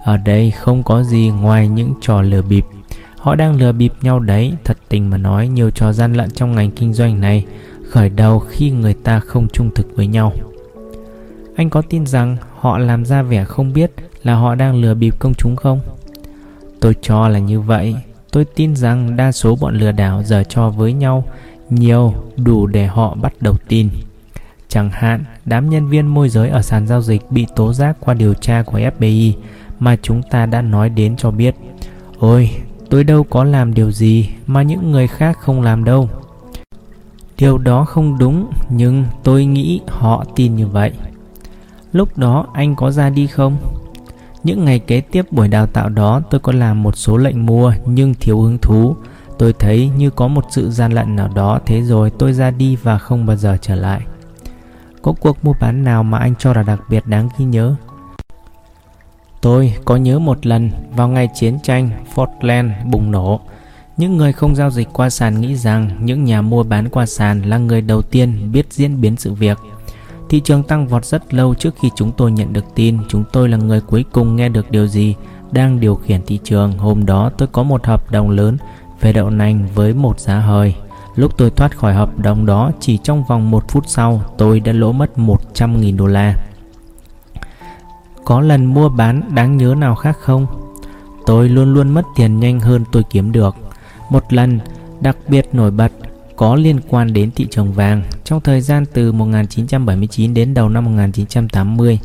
[0.05, 2.65] Ở đây không có gì ngoài những trò lừa bịp.
[3.17, 6.55] Họ đang lừa bịp nhau đấy, thật tình mà nói nhiều trò gian lận trong
[6.55, 7.47] ngành kinh doanh này
[7.91, 10.33] khởi đầu khi người ta không trung thực với nhau.
[11.57, 13.91] Anh có tin rằng họ làm ra vẻ không biết
[14.23, 15.81] là họ đang lừa bịp công chúng không?
[16.81, 17.95] Tôi cho là như vậy.
[18.33, 21.25] Tôi tin rằng đa số bọn lừa đảo giờ cho với nhau
[21.71, 23.89] nhiều đủ để họ bắt đầu tin.
[24.69, 28.15] Chẳng hạn, đám nhân viên môi giới ở sàn giao dịch bị tố giác qua
[28.15, 29.33] điều tra của FBI
[29.79, 31.55] mà chúng ta đã nói đến cho biết.
[32.19, 32.51] Ôi,
[32.91, 36.09] tôi đâu có làm điều gì mà những người khác không làm đâu.
[37.39, 40.93] Điều đó không đúng, nhưng tôi nghĩ họ tin như vậy.
[41.93, 43.57] Lúc đó anh có ra đi không?
[44.45, 47.73] Những ngày kế tiếp buổi đào tạo đó tôi có làm một số lệnh mua
[47.87, 48.97] nhưng thiếu hứng thú.
[49.39, 52.77] Tôi thấy như có một sự gian lận nào đó thế rồi tôi ra đi
[52.77, 54.01] và không bao giờ trở lại.
[55.09, 57.75] Có cuộc mua bán nào mà anh cho là đặc biệt đáng ghi nhớ?
[59.41, 63.41] Tôi có nhớ một lần vào ngày chiến tranh Fortland bùng nổ.
[63.97, 67.43] Những người không giao dịch qua sàn nghĩ rằng những nhà mua bán qua sàn
[67.43, 69.59] là người đầu tiên biết diễn biến sự việc–
[70.29, 73.49] Thị trường tăng vọt rất lâu trước khi chúng tôi nhận được tin chúng tôi
[73.49, 75.15] là người cuối cùng nghe được điều gì
[75.51, 76.79] đang điều khiển thị trường.
[76.79, 78.57] Hôm đó tôi có một hợp đồng lớn
[79.01, 80.75] về đậu nành với một giá hời.
[81.19, 84.73] Lúc tôi thoát khỏi hợp đồng đó chỉ trong vòng một phút sau tôi đã
[84.73, 86.35] lỗ mất 100.000 đô la.
[88.25, 90.47] Có lần mua bán đáng nhớ nào khác không?
[91.27, 93.57] Tôi luôn luôn mất tiền nhanh hơn tôi kiếm được.
[94.11, 94.59] Một lần
[95.01, 95.93] đặc biệt nổi bật
[96.37, 98.03] có liên quan đến thị trường vàng.
[98.25, 101.99] Trong thời gian từ 1979 đến đầu năm 1980,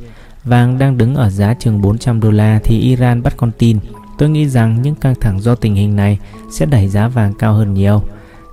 [0.43, 3.79] vàng đang đứng ở giá chừng 400 đô la thì Iran bắt con tin.
[4.17, 6.19] Tôi nghĩ rằng những căng thẳng do tình hình này
[6.51, 8.01] sẽ đẩy giá vàng cao hơn nhiều.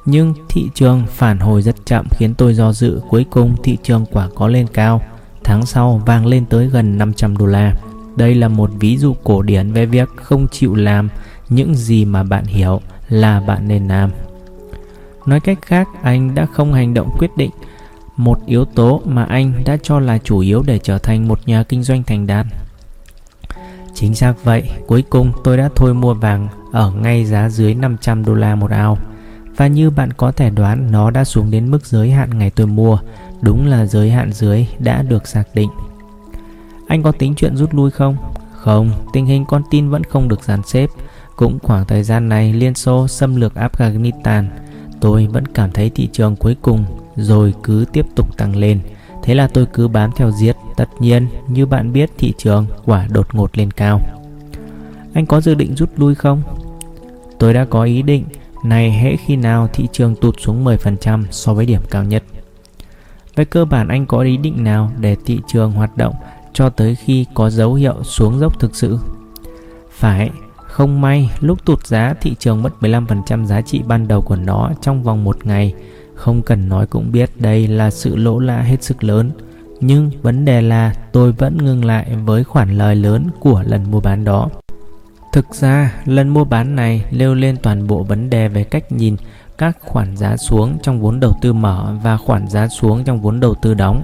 [0.04, 4.06] Nhưng thị trường phản hồi rất chậm khiến tôi do dự cuối cùng thị trường
[4.12, 5.02] quả có lên cao.
[5.44, 7.74] Tháng sau vàng lên tới gần 500 đô la.
[8.16, 11.08] Đây là một ví dụ cổ điển về việc không chịu làm
[11.48, 14.10] những gì mà bạn hiểu là bạn nên làm
[15.26, 17.50] Nói cách khác, anh đã không hành động quyết định
[18.16, 21.62] một yếu tố mà anh đã cho là chủ yếu để trở thành một nhà
[21.62, 22.46] kinh doanh thành đạt.
[23.94, 28.24] Chính xác vậy, cuối cùng tôi đã thôi mua vàng ở ngay giá dưới 500
[28.24, 28.98] đô la một ao.
[29.60, 32.66] Và như bạn có thể đoán, nó đã xuống đến mức giới hạn ngày tôi
[32.66, 32.98] mua.
[33.40, 35.70] Đúng là giới hạn dưới đã được xác định.
[36.88, 38.16] Anh có tính chuyện rút lui không?
[38.52, 40.90] Không, tình hình con tin vẫn không được dàn xếp.
[41.36, 44.44] Cũng khoảng thời gian này, Liên Xô xâm lược Afghanistan
[45.00, 46.84] tôi vẫn cảm thấy thị trường cuối cùng
[47.16, 48.80] rồi cứ tiếp tục tăng lên
[49.22, 53.06] thế là tôi cứ bám theo giết tất nhiên như bạn biết thị trường quả
[53.10, 54.00] đột ngột lên cao
[55.14, 56.42] anh có dự định rút lui không
[57.38, 58.24] tôi đã có ý định
[58.64, 62.22] này hễ khi nào thị trường tụt xuống 10% so với điểm cao nhất
[63.36, 66.14] về cơ bản anh có ý định nào để thị trường hoạt động
[66.52, 68.98] cho tới khi có dấu hiệu xuống dốc thực sự
[69.90, 70.30] phải
[70.70, 74.70] không may, lúc tụt giá thị trường mất 15% giá trị ban đầu của nó
[74.82, 75.74] trong vòng một ngày.
[76.14, 79.30] Không cần nói cũng biết đây là sự lỗ lã hết sức lớn.
[79.80, 84.00] Nhưng vấn đề là tôi vẫn ngưng lại với khoản lời lớn của lần mua
[84.00, 84.48] bán đó.
[85.32, 89.16] Thực ra, lần mua bán này nêu lên toàn bộ vấn đề về cách nhìn
[89.58, 93.40] các khoản giá xuống trong vốn đầu tư mở và khoản giá xuống trong vốn
[93.40, 94.02] đầu tư đóng.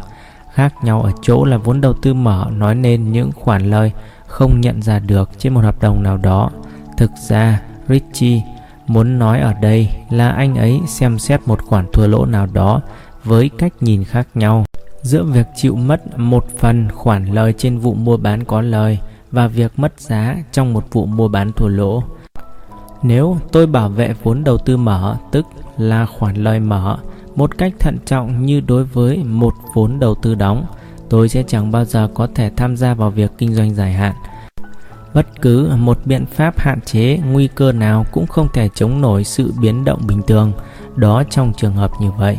[0.52, 3.92] Khác nhau ở chỗ là vốn đầu tư mở nói nên những khoản lời
[4.26, 6.50] không nhận ra được trên một hợp đồng nào đó.
[6.96, 8.42] Thực ra, Richie
[8.86, 12.80] muốn nói ở đây là anh ấy xem xét một khoản thua lỗ nào đó
[13.24, 14.64] với cách nhìn khác nhau
[15.02, 18.98] giữa việc chịu mất một phần khoản lời trên vụ mua bán có lời
[19.30, 22.02] và việc mất giá trong một vụ mua bán thua lỗ.
[23.02, 25.46] Nếu tôi bảo vệ vốn đầu tư mở, tức
[25.78, 26.98] là khoản lời mở,
[27.34, 30.66] một cách thận trọng như đối với một vốn đầu tư đóng
[31.08, 34.14] tôi sẽ chẳng bao giờ có thể tham gia vào việc kinh doanh dài hạn.
[35.14, 39.24] Bất cứ một biện pháp hạn chế nguy cơ nào cũng không thể chống nổi
[39.24, 40.52] sự biến động bình thường
[40.96, 42.38] đó trong trường hợp như vậy.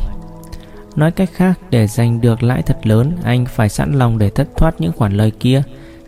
[0.95, 4.47] Nói cách khác để giành được lãi thật lớn anh phải sẵn lòng để thất
[4.57, 5.63] thoát những khoản lời kia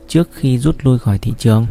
[0.09, 1.65] trước khi rút lui khỏi thị trường.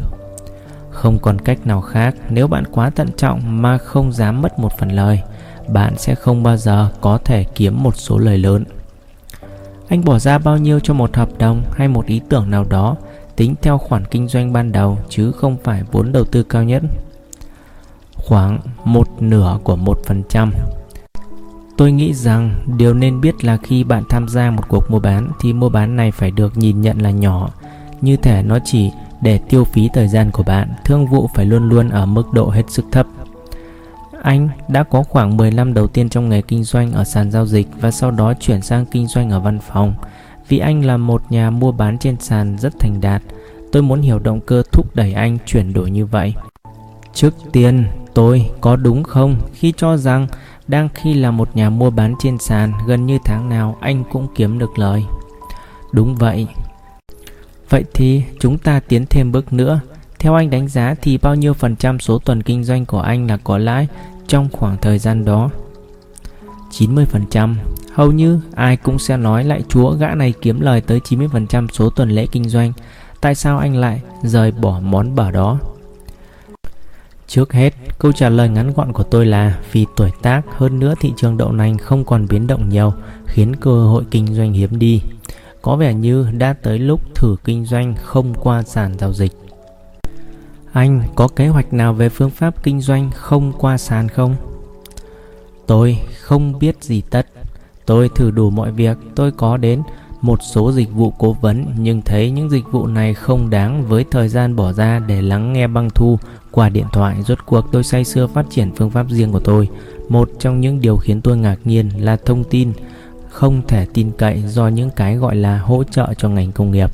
[0.89, 4.71] Không còn cách nào khác, nếu bạn quá thận trọng mà không dám mất một
[4.79, 5.21] phần lời,
[5.67, 8.63] bạn sẽ không bao giờ có thể kiếm một số lời lớn.
[9.87, 12.95] Anh bỏ ra bao nhiêu cho một hợp đồng hay một ý tưởng nào đó,
[13.35, 16.83] tính theo khoản kinh doanh ban đầu chứ không phải vốn đầu tư cao nhất.
[18.15, 20.51] Khoảng một nửa của một phần trăm.
[21.77, 25.31] Tôi nghĩ rằng điều nên biết là khi bạn tham gia một cuộc mua bán
[25.39, 27.49] thì mua bán này phải được nhìn nhận là nhỏ
[28.01, 28.91] như thể nó chỉ
[29.21, 32.49] để tiêu phí thời gian của bạn thương vụ phải luôn luôn ở mức độ
[32.49, 33.07] hết sức thấp
[34.21, 37.45] anh đã có khoảng 10 năm đầu tiên trong nghề kinh doanh ở sàn giao
[37.45, 39.93] dịch và sau đó chuyển sang kinh doanh ở văn phòng.
[40.47, 43.21] Vì anh là một nhà mua bán trên sàn rất thành đạt,
[43.71, 46.33] tôi muốn hiểu động cơ thúc đẩy anh chuyển đổi như vậy.
[47.13, 50.27] Trước tiên, tôi có đúng không khi cho rằng
[50.67, 54.27] đang khi là một nhà mua bán trên sàn gần như tháng nào anh cũng
[54.35, 55.05] kiếm được lời?
[55.91, 56.47] Đúng vậy.
[57.69, 59.79] Vậy thì chúng ta tiến thêm bước nữa
[60.19, 63.27] theo anh đánh giá thì bao nhiêu phần trăm số tuần kinh doanh của anh
[63.27, 63.87] là có lãi
[64.27, 65.49] trong khoảng thời gian đó?
[66.71, 67.55] 90%.
[67.93, 71.89] Hầu như ai cũng sẽ nói lại chúa gã này kiếm lời tới 90% số
[71.89, 72.73] tuần lễ kinh doanh.
[73.21, 75.59] Tại sao anh lại rời bỏ món bở đó?
[77.27, 80.93] Trước hết, câu trả lời ngắn gọn của tôi là vì tuổi tác hơn nữa
[80.99, 82.93] thị trường đậu nành không còn biến động nhiều
[83.25, 85.01] khiến cơ hội kinh doanh hiếm đi.
[85.61, 89.31] Có vẻ như đã tới lúc thử kinh doanh không qua sàn giao dịch.
[90.71, 94.35] Anh có kế hoạch nào về phương pháp kinh doanh không qua sàn không?
[95.67, 97.27] Tôi không biết gì tất.
[97.85, 99.81] Tôi thử đủ mọi việc, tôi có đến
[100.21, 104.05] một số dịch vụ cố vấn nhưng thấy những dịch vụ này không đáng với
[104.11, 106.19] thời gian bỏ ra để lắng nghe băng thu
[106.51, 107.23] qua điện thoại.
[107.27, 109.69] Rốt cuộc tôi say sưa phát triển phương pháp riêng của tôi.
[110.09, 112.73] Một trong những điều khiến tôi ngạc nhiên là thông tin
[113.29, 116.91] không thể tin cậy do những cái gọi là hỗ trợ cho ngành công nghiệp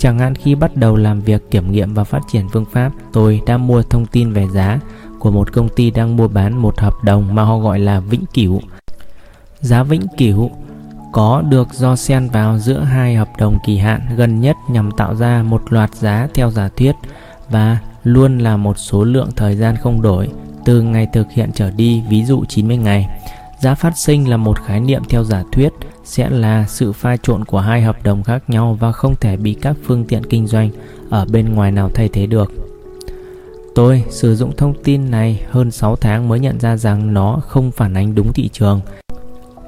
[0.00, 3.40] Chẳng hạn khi bắt đầu làm việc kiểm nghiệm và phát triển phương pháp, tôi
[3.46, 4.80] đã mua thông tin về giá
[5.18, 8.24] của một công ty đang mua bán một hợp đồng mà họ gọi là vĩnh
[8.34, 8.60] cửu.
[9.60, 10.50] Giá vĩnh cửu
[11.12, 15.14] có được do xen vào giữa hai hợp đồng kỳ hạn gần nhất nhằm tạo
[15.14, 16.94] ra một loạt giá theo giả thuyết
[17.50, 20.28] và luôn là một số lượng thời gian không đổi
[20.64, 23.08] từ ngày thực hiện trở đi, ví dụ 90 ngày.
[23.60, 25.72] Giá phát sinh là một khái niệm theo giả thuyết
[26.04, 29.54] sẽ là sự pha trộn của hai hợp đồng khác nhau và không thể bị
[29.54, 30.70] các phương tiện kinh doanh
[31.10, 32.52] ở bên ngoài nào thay thế được.
[33.74, 37.70] Tôi sử dụng thông tin này hơn 6 tháng mới nhận ra rằng nó không
[37.70, 38.80] phản ánh đúng thị trường.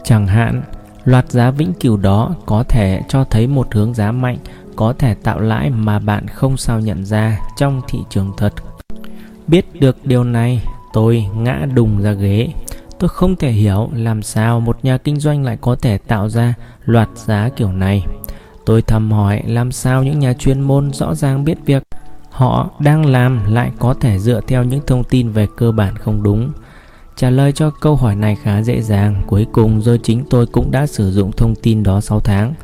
[0.04, 0.62] Chẳng hạn,
[1.04, 4.38] loạt giá vĩnh cửu đó có thể cho thấy một hướng giá mạnh
[4.76, 8.52] có thể tạo lãi mà bạn không sao nhận ra trong thị trường thật.
[9.46, 10.62] Biết được điều này,
[10.92, 12.48] tôi ngã đùng ra ghế
[13.02, 16.54] Tôi không thể hiểu làm sao một nhà kinh doanh lại có thể tạo ra
[16.84, 18.04] loạt giá kiểu này.
[18.66, 21.82] Tôi thầm hỏi làm sao những nhà chuyên môn rõ ràng biết việc
[22.30, 26.22] họ đang làm lại có thể dựa theo những thông tin về cơ bản không
[26.22, 26.52] đúng.
[27.16, 30.70] Trả lời cho câu hỏi này khá dễ dàng, cuối cùng do chính tôi cũng
[30.70, 32.54] đã sử dụng thông tin đó 6 tháng.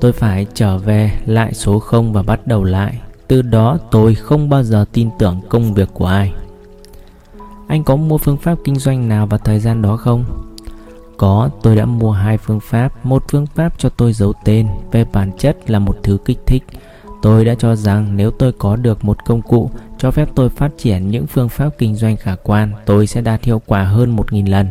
[0.00, 3.00] Tôi phải trở về lại số 0 và bắt đầu lại.
[3.28, 6.32] Từ đó tôi không bao giờ tin tưởng công việc của ai.
[7.66, 10.24] Anh có mua phương pháp kinh doanh nào vào thời gian đó không?
[11.16, 13.06] Có, tôi đã mua hai phương pháp.
[13.06, 16.62] Một phương pháp cho tôi giấu tên, về bản chất là một thứ kích thích.
[17.22, 20.70] Tôi đã cho rằng nếu tôi có được một công cụ cho phép tôi phát
[20.78, 24.50] triển những phương pháp kinh doanh khả quan, tôi sẽ đạt hiệu quả hơn 1.000
[24.50, 24.68] lần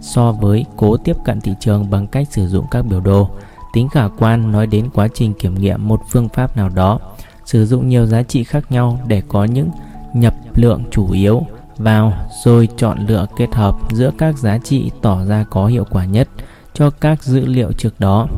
[0.00, 3.30] so với cố tiếp cận thị trường bằng cách sử dụng các biểu đồ.
[3.72, 6.98] Tính khả quan nói đến quá trình kiểm nghiệm một phương pháp nào đó,
[7.44, 9.70] sử dụng nhiều giá trị khác nhau để có những
[10.14, 11.46] nhập lượng chủ yếu
[11.78, 12.12] vào
[12.44, 16.28] rồi chọn lựa kết hợp giữa các giá trị tỏ ra có hiệu quả nhất
[16.74, 18.28] cho các dữ liệu trước đó.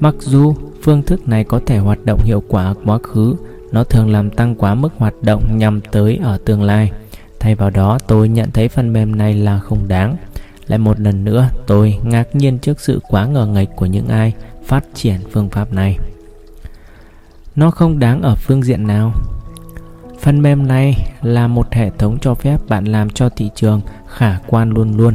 [0.00, 3.34] Mặc dù phương thức này có thể hoạt động hiệu quả ở quá khứ,
[3.72, 6.92] nó thường làm tăng quá mức hoạt động nhằm tới ở tương lai.
[7.40, 10.16] Thay vào đó, tôi nhận thấy phần mềm này là không đáng.
[10.66, 14.32] Lại một lần nữa, tôi ngạc nhiên trước sự quá ngờ nghệch của những ai
[14.64, 15.98] phát triển phương pháp này.
[17.56, 19.12] Nó không đáng ở phương diện nào?
[20.26, 24.38] Phần mềm này là một hệ thống cho phép bạn làm cho thị trường khả
[24.46, 25.14] quan luôn luôn.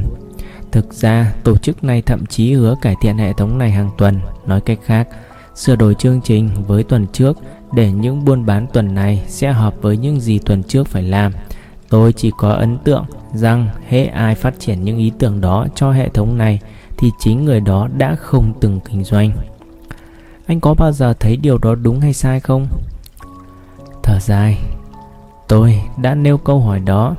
[0.71, 4.19] Thực ra, tổ chức này thậm chí hứa cải thiện hệ thống này hàng tuần.
[4.45, 5.07] Nói cách khác,
[5.55, 7.37] sửa đổi chương trình với tuần trước
[7.73, 11.33] để những buôn bán tuần này sẽ hợp với những gì tuần trước phải làm.
[11.89, 15.91] Tôi chỉ có ấn tượng rằng hễ ai phát triển những ý tưởng đó cho
[15.91, 16.59] hệ thống này
[16.97, 19.31] thì chính người đó đã không từng kinh doanh.
[20.47, 22.67] Anh có bao giờ thấy điều đó đúng hay sai không?
[24.03, 24.57] Thở dài,
[25.51, 27.15] tôi đã nêu câu hỏi đó,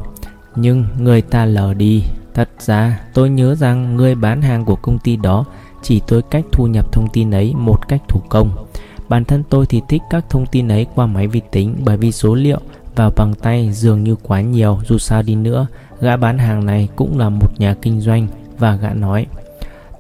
[0.57, 2.05] nhưng người ta lờ đi.
[2.35, 5.45] Thật ra, tôi nhớ rằng người bán hàng của công ty đó
[5.83, 8.67] chỉ tôi cách thu nhập thông tin ấy một cách thủ công.
[9.09, 12.13] Bản thân tôi thì thích các thông tin ấy qua máy vi tính bởi vì
[12.13, 12.61] số liệu
[12.97, 15.67] vào bằng tay dường như quá nhiều dù sao đi nữa
[16.01, 18.27] gã bán hàng này cũng là một nhà kinh doanh
[18.59, 19.27] và gã nói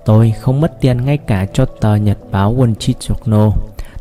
[0.05, 3.51] tôi không mất tiền ngay cả cho tờ nhật báo Wall Street Journal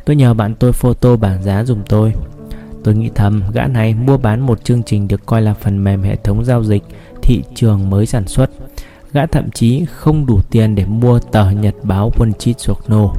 [0.05, 2.13] tôi nhờ bạn tôi photo bảng giá dùm tôi
[2.83, 6.03] tôi nghĩ thầm gã này mua bán một chương trình được coi là phần mềm
[6.03, 6.83] hệ thống giao dịch
[7.21, 8.49] thị trường mới sản xuất.
[9.13, 13.13] Gã thậm chí không đủ tiền để mua tờ nhật báo Wall Street Journal.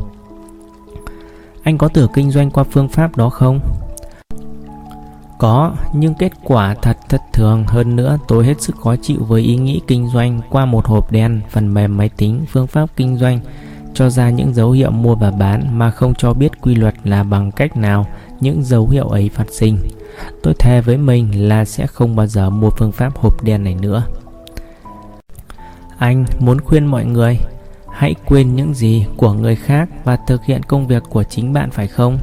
[1.62, 3.60] Anh có tưởng kinh doanh qua phương pháp đó không?
[5.38, 7.64] Có, nhưng kết quả thật thất thường.
[7.66, 11.12] Hơn nữa tôi hết sức khó chịu với ý nghĩ kinh doanh qua một hộp
[11.12, 13.40] đen, phần mềm máy tính, phương pháp kinh doanh
[13.94, 17.22] cho ra những dấu hiệu mua và bán mà không cho biết quy luật là
[17.22, 18.06] bằng cách nào
[18.40, 19.78] những dấu hiệu ấy phát sinh.
[20.42, 23.74] Tôi thề với mình là sẽ không bao giờ mua phương pháp hộp đen này
[23.74, 24.02] nữa.
[25.98, 27.38] Anh muốn khuyên mọi người
[27.92, 31.70] hãy quên những gì của người khác và thực hiện công việc của chính bạn
[31.70, 32.18] phải không?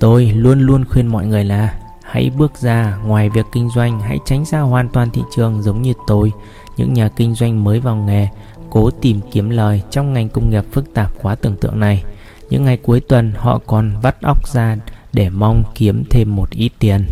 [0.00, 1.74] Tôi luôn luôn khuyên mọi người là
[2.10, 5.82] Hãy bước ra ngoài việc kinh doanh, hãy tránh xa hoàn toàn thị trường giống
[5.82, 6.32] như tôi,
[6.76, 8.28] những nhà kinh doanh mới vào nghề,
[8.70, 12.04] cố tìm kiếm lời trong ngành công nghiệp phức tạp quá tưởng tượng này.
[12.50, 14.76] Những ngày cuối tuần họ còn vắt óc ra
[15.12, 17.06] để mong kiếm thêm một ít tiền.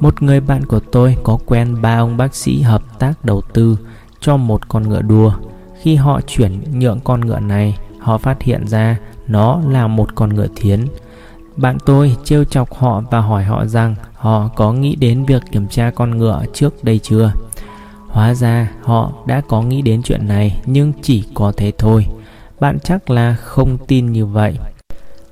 [0.00, 3.78] Một người bạn của tôi có quen ba ông bác sĩ hợp tác đầu tư
[4.20, 5.32] cho một con ngựa đua.
[5.80, 10.34] Khi họ chuyển nhượng con ngựa này, họ phát hiện ra nó là một con
[10.34, 10.86] ngựa thiến
[11.56, 15.68] bạn tôi trêu chọc họ và hỏi họ rằng họ có nghĩ đến việc kiểm
[15.68, 17.32] tra con ngựa trước đây chưa.
[18.14, 22.06] Hóa ra họ đã có nghĩ đến chuyện này nhưng chỉ có thế thôi.
[22.60, 24.54] Bạn chắc là không tin như vậy.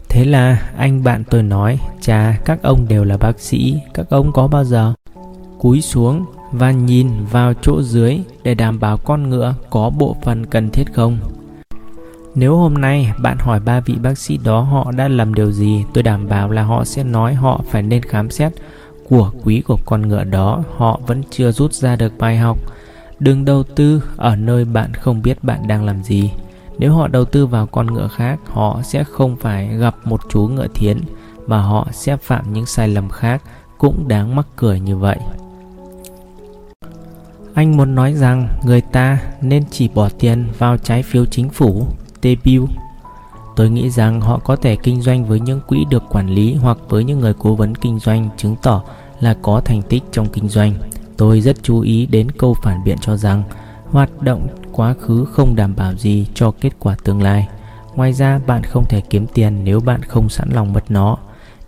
[0.09, 4.33] Thế là anh bạn tôi nói, chà các ông đều là bác sĩ, các ông
[4.33, 4.95] có bao giờ
[5.59, 10.47] cúi xuống và nhìn vào chỗ dưới để đảm bảo con ngựa có bộ phận
[10.47, 11.19] cần thiết không?
[12.35, 15.85] Nếu hôm nay bạn hỏi ba vị bác sĩ đó họ đã làm điều gì,
[15.95, 18.53] tôi đảm bảo là họ sẽ nói họ phải nên khám xét
[19.13, 22.59] của quý của con ngựa đó, họ vẫn chưa rút ra được bài học.
[23.19, 26.31] Đừng đầu tư ở nơi bạn không biết bạn đang làm gì.
[26.79, 30.49] Nếu họ đầu tư vào con ngựa khác, họ sẽ không phải gặp một chú
[30.49, 31.01] ngựa thiến
[31.47, 33.43] mà họ sẽ phạm những sai lầm khác
[33.79, 35.19] cũng đáng mắc cười như vậy.
[37.55, 41.87] Anh muốn nói rằng người ta nên chỉ bỏ tiền vào trái phiếu chính phủ
[42.23, 42.71] debut.
[43.57, 46.79] Tôi nghĩ rằng họ có thể kinh doanh với những quỹ được quản lý hoặc
[46.89, 48.83] với những người cố vấn kinh doanh chứng tỏ
[49.23, 50.75] là có thành tích trong kinh doanh.
[51.17, 53.43] Tôi rất chú ý đến câu phản biện cho rằng
[53.91, 57.49] hoạt động quá khứ không đảm bảo gì cho kết quả tương lai.
[57.95, 61.17] Ngoài ra, bạn không thể kiếm tiền nếu bạn không sẵn lòng mất nó.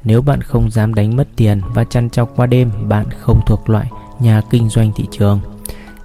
[0.05, 3.71] Nếu bạn không dám đánh mất tiền và chăn trọc qua đêm, bạn không thuộc
[3.71, 3.91] loại
[4.21, 5.41] nhà kinh doanh thị trường.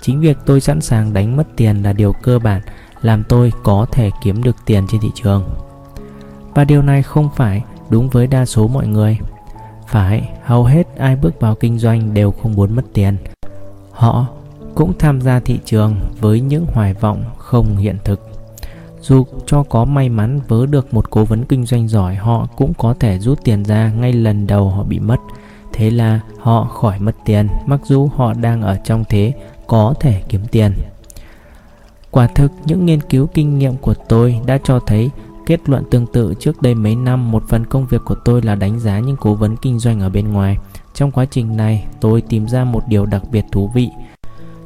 [0.02, 2.62] Chính việc tôi sẵn sàng đánh mất tiền là điều cơ bản
[3.02, 5.44] làm tôi có thể kiếm được tiền trên thị trường
[6.54, 9.18] và điều này không phải đúng với đa số mọi người
[9.90, 13.18] phải, hầu hết ai bước vào kinh doanh đều không muốn mất tiền.
[13.92, 14.28] Họ
[14.76, 18.30] cũng tham gia thị trường với những hoài vọng không hiện thực.
[19.02, 22.74] Dù cho có may mắn vớ được một cố vấn kinh doanh giỏi, họ cũng
[22.74, 25.18] có thể rút tiền ra ngay lần đầu họ bị mất.
[25.74, 29.34] Thế là họ khỏi mất tiền, mặc dù họ đang ở trong thế
[29.68, 30.74] có thể kiếm tiền.
[32.12, 35.10] Quả thực, những nghiên cứu kinh nghiệm của tôi đã cho thấy
[35.50, 38.56] kết luận tương tự trước đây mấy năm một phần công việc của tôi là
[38.56, 40.58] đánh giá những cố vấn kinh doanh ở bên ngoài.
[40.94, 43.90] Trong quá trình này, tôi tìm ra một điều đặc biệt thú vị.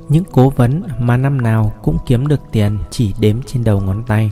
[0.09, 4.03] Những cố vấn mà năm nào cũng kiếm được tiền chỉ đếm trên đầu ngón
[4.07, 4.31] tay.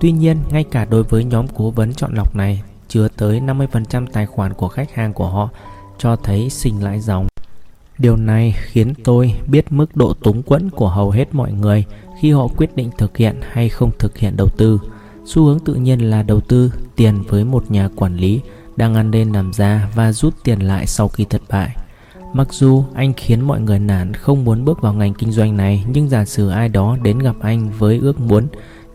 [0.00, 4.06] Tuy nhiên, ngay cả đối với nhóm cố vấn chọn lọc này, chứa tới 50%
[4.12, 5.48] tài khoản của khách hàng của họ
[5.98, 7.26] cho thấy sinh lãi dòng.
[7.98, 11.84] Điều này khiến tôi biết mức độ túng quẫn của hầu hết mọi người
[12.20, 14.80] khi họ quyết định thực hiện hay không thực hiện đầu tư.
[15.24, 18.40] Xu hướng tự nhiên là đầu tư tiền với một nhà quản lý
[18.76, 21.76] đang ăn lên làm ra và rút tiền lại sau khi thất bại.
[22.32, 25.84] Mặc dù anh khiến mọi người nản không muốn bước vào ngành kinh doanh này,
[25.92, 28.46] nhưng giả sử ai đó đến gặp anh với ước muốn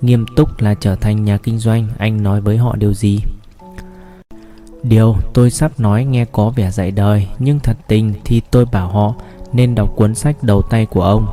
[0.02, 3.20] nghiêm túc là trở thành nhà kinh doanh, anh nói với họ điều gì?
[4.84, 8.88] Điều tôi sắp nói nghe có vẻ dạy đời, nhưng thật tình thì tôi bảo
[8.88, 9.14] họ
[9.54, 11.26] nên đọc cuốn sách đầu tay của ông.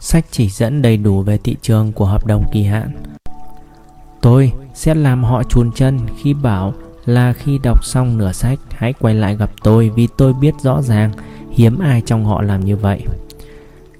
[0.00, 2.90] Sách chỉ dẫn đầy đủ về thị trường của hợp đồng kỳ hạn.
[4.24, 6.74] Tôi sẽ làm họ chuồn chân khi bảo
[7.06, 10.82] là khi đọc xong nửa sách, hãy quay lại gặp tôi vì tôi biết rõ
[10.82, 11.12] ràng
[11.50, 13.02] hiếm ai trong họ làm như vậy.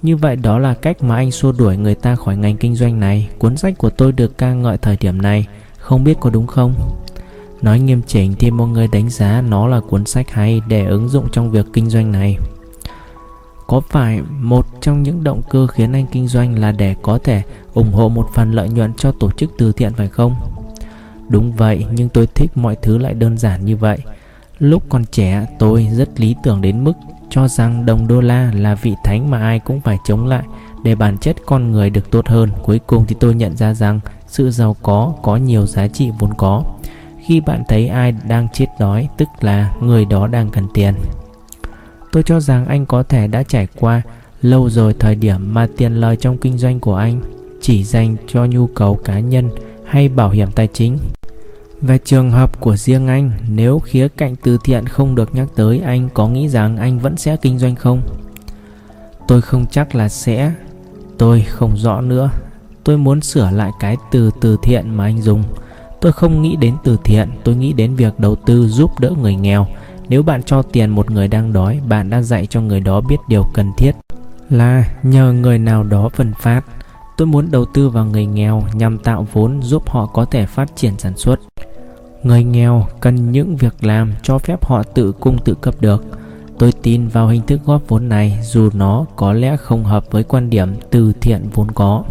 [0.01, 2.99] Như vậy đó là cách mà anh xua đuổi người ta khỏi ngành kinh doanh
[2.99, 5.47] này Cuốn sách của tôi được ca ngợi thời điểm này,
[5.77, 6.73] Không biết có đúng không?
[7.61, 11.09] Nói nghiêm chỉnh thì mọi người đánh giá nó là cuốn sách hay để ứng
[11.09, 12.37] dụng trong việc kinh doanh này
[13.67, 17.41] có phải một trong những động cơ khiến anh kinh doanh là để có thể
[17.73, 20.35] ủng hộ một phần lợi nhuận cho tổ chức từ thiện phải không?
[21.29, 23.97] Đúng vậy, nhưng tôi thích mọi thứ lại đơn giản như vậy.
[24.59, 26.93] Lúc còn trẻ, tôi rất lý tưởng đến mức
[27.29, 30.43] cho rằng đồng đô la là vị thánh mà ai cũng phải chống lại
[30.83, 32.49] để bản chất con người được tốt hơn.
[32.63, 36.33] Cuối cùng thì tôi nhận ra rằng sự giàu có có nhiều giá trị vốn
[36.33, 36.63] có.
[37.19, 40.93] Khi bạn thấy ai đang chết đói, tức là người đó đang cần tiền.
[42.15, 44.01] Tôi cho rằng anh có thể đã trải qua
[44.41, 47.21] lâu rồi thời điểm mà tiền lời trong kinh doanh của anh
[47.61, 49.49] chỉ dành cho nhu cầu cá nhân
[49.85, 50.97] hay bảo hiểm tài chính.
[51.81, 55.79] Về trường hợp của riêng anh, nếu khía cạnh từ thiện không được nhắc tới,
[55.85, 58.01] anh có nghĩ rằng anh vẫn sẽ kinh doanh không?
[59.27, 60.51] Tôi không chắc là sẽ.
[61.17, 62.29] Tôi không rõ nữa.
[62.83, 65.43] Tôi muốn sửa lại cái từ từ thiện mà anh dùng.
[66.01, 69.35] Tôi không nghĩ đến từ thiện, tôi nghĩ đến việc đầu tư giúp đỡ người
[69.35, 69.67] nghèo
[70.09, 73.17] nếu bạn cho tiền một người đang đói, bạn đã dạy cho người đó biết
[73.27, 73.91] điều cần thiết
[74.49, 76.61] là nhờ người nào đó phân phát.
[77.17, 80.75] Tôi muốn đầu tư vào người nghèo nhằm tạo vốn giúp họ có thể phát
[80.75, 81.39] triển sản xuất.
[82.23, 86.05] Người nghèo cần những việc làm cho phép họ tự cung tự cấp được.
[86.59, 90.23] Tôi tin vào hình thức góp vốn này dù nó có lẽ không hợp với
[90.23, 92.03] quan điểm từ thiện vốn có.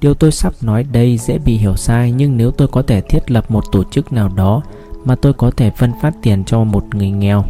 [0.00, 3.30] Điều tôi sắp nói đây dễ bị hiểu sai nhưng nếu tôi có thể thiết
[3.30, 4.62] lập một tổ chức nào đó
[5.04, 7.44] mà tôi có thể phân phát tiền cho một người nghèo.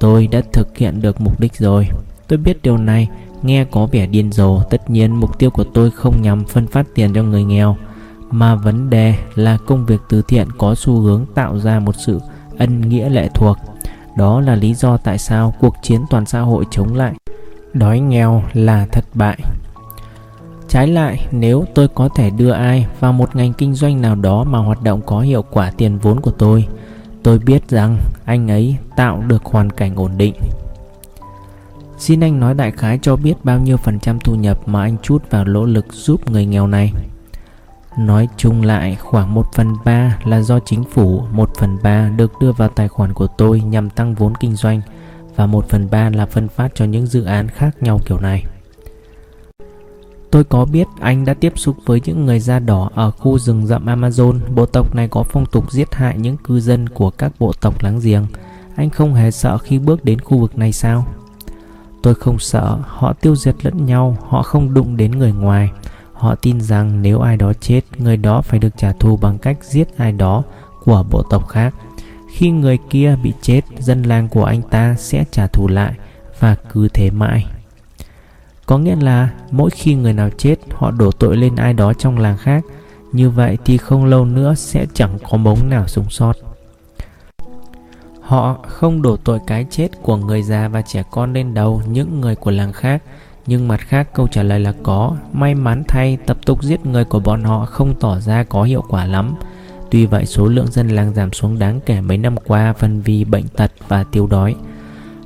[0.00, 1.88] Tôi đã thực hiện được mục đích rồi.
[2.28, 3.08] Tôi biết điều này,
[3.42, 4.62] nghe có vẻ điên rồ.
[4.70, 7.76] Tất nhiên, mục tiêu của tôi không nhằm phân phát tiền cho người nghèo,
[8.30, 12.20] mà vấn đề là công việc từ thiện có xu hướng tạo ra một sự
[12.58, 13.56] ân nghĩa lệ thuộc.
[14.16, 17.14] Đó là lý do tại sao cuộc chiến toàn xã hội chống lại
[17.72, 19.38] đói nghèo là thất bại.
[20.68, 24.44] Trái lại, nếu tôi có thể đưa ai vào một ngành kinh doanh nào đó
[24.44, 26.68] mà hoạt động có hiệu quả tiền vốn của tôi
[27.22, 30.34] Tôi biết rằng anh ấy tạo được hoàn cảnh ổn định.
[31.98, 34.96] Xin anh nói đại khái cho biết bao nhiêu phần trăm thu nhập mà anh
[35.02, 36.92] chút vào nỗ lực giúp người nghèo này.
[37.98, 42.32] Nói chung lại, khoảng 1 phần 3 là do chính phủ 1 phần 3 được
[42.40, 44.80] đưa vào tài khoản của tôi nhằm tăng vốn kinh doanh
[45.36, 48.44] Và 1 phần 3 là phân phát cho những dự án khác nhau kiểu này.
[50.30, 53.66] Tôi có biết anh đã tiếp xúc với những người da đỏ ở khu rừng
[53.66, 54.38] rậm Amazon.
[54.54, 57.82] Bộ tộc này có phong tục giết hại những cư dân của các bộ tộc
[57.82, 58.26] láng giềng.
[58.76, 61.06] Anh không hề sợ khi bước đến khu vực này sao?
[62.02, 65.70] Tôi không sợ, họ tiêu diệt lẫn nhau, họ không đụng đến người ngoài.
[66.12, 69.58] Họ tin rằng nếu ai đó chết, người đó phải được trả thù bằng cách
[69.62, 70.42] giết ai đó
[70.84, 71.74] của bộ tộc khác.
[72.32, 75.94] Khi người kia bị chết, dân làng của anh ta sẽ trả thù lại
[76.40, 77.46] và cứ thế mãi.
[78.68, 82.18] Có nghĩa là mỗi khi người nào chết, họ đổ tội lên ai đó trong
[82.18, 82.64] làng khác.
[83.12, 86.32] Như vậy thì không lâu nữa sẽ chẳng có bóng nào sống sót.
[88.20, 92.20] Họ không đổ tội cái chết của người già và trẻ con lên đầu những
[92.20, 93.02] người của làng khác.
[93.46, 95.16] Nhưng mặt khác, câu trả lời là có.
[95.32, 98.82] May mắn thay, tập tục giết người của bọn họ không tỏ ra có hiệu
[98.88, 99.34] quả lắm.
[99.90, 103.24] Tuy vậy, số lượng dân làng giảm xuống đáng kể mấy năm qua, phần vì
[103.24, 104.54] bệnh tật và tiêu đói.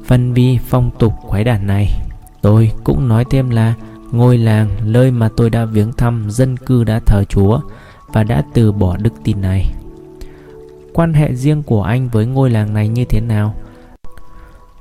[0.06, 1.88] Phần vì phong tục quái đản này.
[2.42, 3.74] Tôi cũng nói thêm là,
[4.12, 7.60] ngôi làng, nơi mà tôi đã viếng thăm, dân cư đã thờ Chúa
[8.12, 9.74] và đã từ bỏ đức tin này.
[10.92, 13.54] Quan hệ riêng của anh với ngôi làng này như thế nào?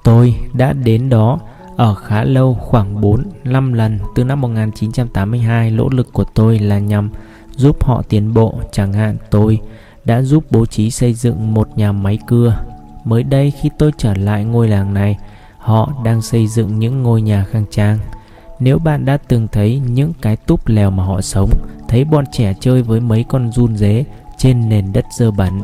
[0.03, 1.39] Tôi đã đến đó
[1.77, 7.09] ở khá lâu, khoảng 4-5 lần từ năm 1982 nỗ lực của tôi là nhằm
[7.55, 9.59] giúp họ tiến bộ chẳng hạn, tôi
[10.05, 12.57] đã giúp bố trí xây dựng một nhà máy cưa
[13.03, 15.17] mới đây khi tôi trở lại ngôi làng này
[15.61, 17.99] Họ đang xây dựng những ngôi nhà khang trang.
[18.59, 21.49] Nếu bạn đã từng thấy những cái túp lèo mà họ sống,
[21.87, 24.05] thấy bọn trẻ chơi với mấy con run dế
[24.37, 25.61] trên nền đất dơ bẩn,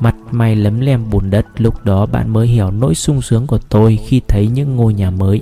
[0.00, 3.58] mặt mày lấm lem bùn đất, lúc đó bạn mới hiểu nỗi sung sướng của
[3.68, 5.40] tôi khi thấy những ngôi nhà mới.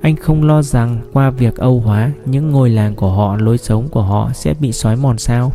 [0.00, 3.88] Anh không lo rằng qua việc Âu hóa, những ngôi làng của họ, lối sống
[3.88, 5.52] của họ sẽ bị xói mòn sao?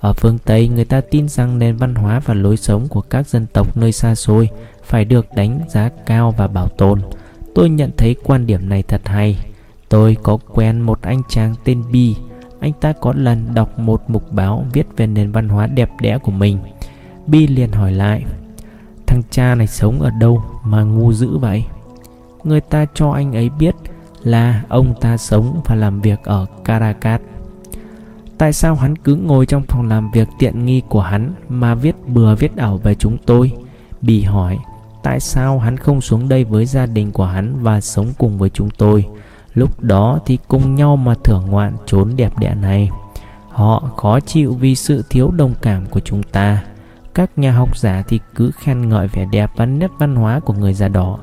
[0.00, 3.28] Ở phương Tây, người ta tin rằng nền văn hóa và lối sống của các
[3.28, 4.48] dân tộc nơi xa xôi
[4.92, 7.00] phải được đánh giá cao và bảo tồn.
[7.54, 9.38] Tôi nhận thấy quan điểm này thật hay.
[9.88, 12.16] Tôi có quen một anh chàng tên Bi.
[12.60, 16.18] Anh ta có lần đọc một mục báo viết về nền văn hóa đẹp đẽ
[16.18, 16.58] của mình.
[17.26, 18.24] Bi liền hỏi lại,
[19.06, 21.64] thằng cha này sống ở đâu mà ngu dữ vậy?
[22.44, 23.74] Người ta cho anh ấy biết
[24.22, 27.20] là ông ta sống và làm việc ở Caracas.
[28.38, 31.96] Tại sao hắn cứ ngồi trong phòng làm việc tiện nghi của hắn mà viết
[32.06, 33.52] bừa viết ảo về chúng tôi?
[34.00, 34.58] Bì hỏi,
[35.02, 38.50] tại sao hắn không xuống đây với gia đình của hắn và sống cùng với
[38.50, 39.06] chúng tôi?
[39.54, 42.90] Lúc đó thì cùng nhau mà thưởng ngoạn chốn đẹp đẽ này.
[43.48, 46.62] Họ khó chịu vì sự thiếu đồng cảm của chúng ta.
[47.14, 50.54] Các nhà học giả thì cứ khen ngợi vẻ đẹp và nét văn hóa của
[50.54, 51.18] người da đỏ,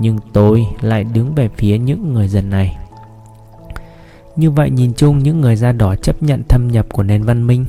[0.00, 2.76] nhưng tôi lại đứng về phía những người dân này.
[4.36, 7.46] Như vậy nhìn chung những người da đỏ chấp nhận thâm nhập của nền văn
[7.46, 7.64] minh.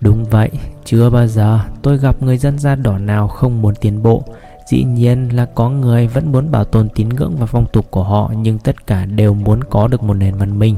[0.00, 0.50] Đúng vậy,
[0.84, 4.24] chưa bao giờ tôi gặp người dân da đỏ nào không muốn tiến bộ.
[4.66, 8.02] Dĩ nhiên là có người vẫn muốn bảo tồn tín ngưỡng và phong tục của
[8.02, 10.76] họ nhưng tất cả đều muốn có được một nền văn minh.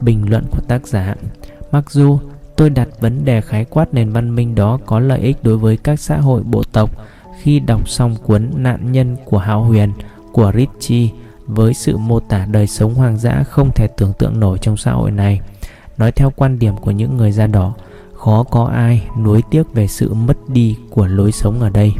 [0.00, 1.14] Bình luận của tác giả
[1.72, 2.18] Mặc dù
[2.56, 5.76] tôi đặt vấn đề khái quát nền văn minh đó có lợi ích đối với
[5.76, 6.90] các xã hội bộ tộc
[7.40, 9.92] khi đọc xong cuốn Nạn nhân của Hạo Huyền
[10.32, 11.08] của Ritchie
[11.46, 14.92] với sự mô tả đời sống hoang dã không thể tưởng tượng nổi trong xã
[14.92, 15.40] hội này.
[15.98, 17.74] Nói theo quan điểm của những người da đỏ,
[18.14, 21.92] khó có ai nuối tiếc về sự mất đi của lối sống ở đây.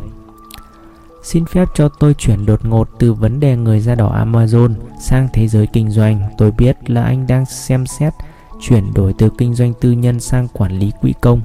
[1.30, 5.28] Xin phép cho tôi chuyển đột ngột từ vấn đề người da đỏ Amazon sang
[5.32, 6.20] thế giới kinh doanh.
[6.38, 8.12] Tôi biết là anh đang xem xét
[8.60, 11.40] chuyển đổi từ kinh doanh tư nhân sang quản lý quỹ công.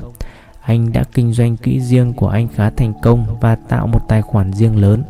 [0.62, 4.22] Anh đã kinh doanh quỹ riêng của anh khá thành công và tạo một tài
[4.22, 5.04] khoản riêng lớn.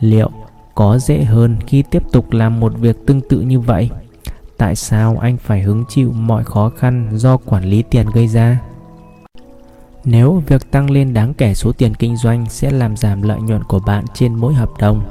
[0.00, 0.30] Liệu
[0.74, 3.90] có dễ hơn khi tiếp tục làm một việc tương tự như vậy?
[4.56, 8.60] Tại sao anh phải hứng chịu mọi khó khăn do quản lý tiền gây ra?
[10.08, 13.64] Nếu việc tăng lên đáng kể số tiền kinh doanh sẽ làm giảm lợi nhuận
[13.64, 15.02] của bạn trên mỗi hợp đồng,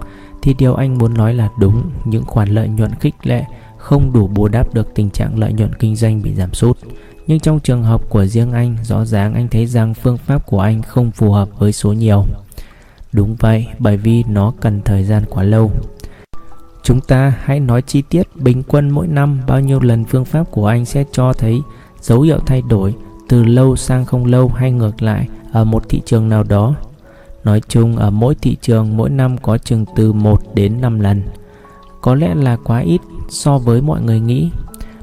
[0.42, 3.44] thì điều anh muốn nói là đúng, những khoản lợi nhuận khích lệ
[3.78, 6.78] không đủ bù đắp được tình trạng lợi nhuận kinh doanh bị giảm sút.
[7.28, 10.60] Nhưng trong trường hợp của riêng anh, rõ ràng anh thấy rằng phương pháp của
[10.60, 12.26] anh không phù hợp với số nhiều.
[13.14, 15.72] Đúng vậy, bởi vì nó cần thời gian quá lâu.
[16.84, 20.52] Chúng ta hãy nói chi tiết bình quân mỗi năm bao nhiêu lần phương pháp
[20.52, 21.62] của anh sẽ cho thấy
[22.02, 22.96] dấu hiệu thay đổi
[23.30, 26.76] từ lâu sang không lâu hay ngược lại ở một thị trường nào đó.
[27.44, 31.22] Nói chung ở mỗi thị trường mỗi năm có chừng từ 1 đến 5 lần.
[32.02, 34.50] Có lẽ là quá ít so với mọi người nghĩ.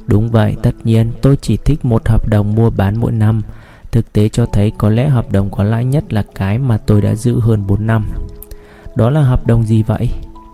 [0.06, 3.42] Đúng vậy, tất nhiên tôi chỉ thích một hợp đồng mua bán mỗi năm.
[3.90, 7.00] Thực tế cho thấy có lẽ hợp đồng có lãi nhất là cái mà tôi
[7.00, 8.06] đã giữ hơn 4 năm.
[8.94, 10.08] Đó là hợp đồng gì vậy?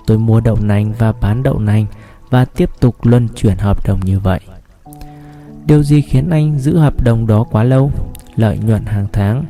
[0.07, 1.87] Tôi mua đậu nành và bán đậu nành
[2.31, 4.41] và tiếp tục luân chuyển hợp đồng như vậy.
[5.69, 7.93] Điều gì khiến anh giữ hợp đồng đó quá lâu?
[8.37, 9.45] Lợi nhuận hàng tháng.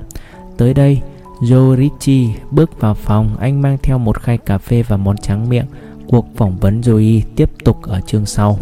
[0.56, 1.00] Tới đây,
[1.40, 5.48] Joe Ritchie bước vào phòng, anh mang theo một khay cà phê và món tráng
[5.48, 5.66] miệng.
[6.06, 8.58] Cuộc phỏng vấn Joey tiếp tục ở chương sau.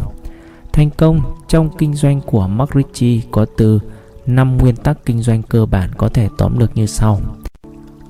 [0.72, 3.80] Thành công trong kinh doanh của Mark Ritchie có từ
[4.26, 7.20] 5 nguyên tắc kinh doanh cơ bản có thể tóm được như sau.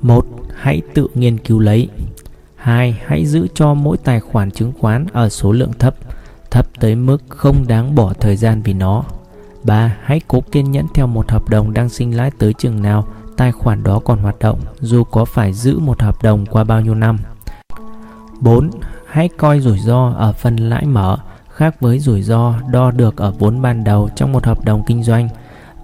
[0.03, 0.27] 1.
[0.55, 1.89] Hãy tự nghiên cứu lấy.
[2.57, 2.99] 2.
[3.07, 5.95] Hãy giữ cho mỗi tài khoản chứng khoán ở số lượng thấp,
[6.51, 9.05] thấp tới mức không đáng bỏ thời gian vì nó.
[9.67, 9.97] 3.
[10.03, 13.07] Hãy cố kiên nhẫn theo một hợp đồng đang sinh lãi tới chừng nào
[13.37, 16.81] tài khoản đó còn hoạt động dù có phải giữ một hợp đồng qua bao
[16.81, 17.19] nhiêu năm.
[18.41, 18.71] 4.
[19.07, 21.19] Hãy coi rủi ro ở phần lãi mở
[21.55, 25.03] khác với rủi ro đo được ở vốn ban đầu trong một hợp đồng kinh
[25.03, 25.29] doanh.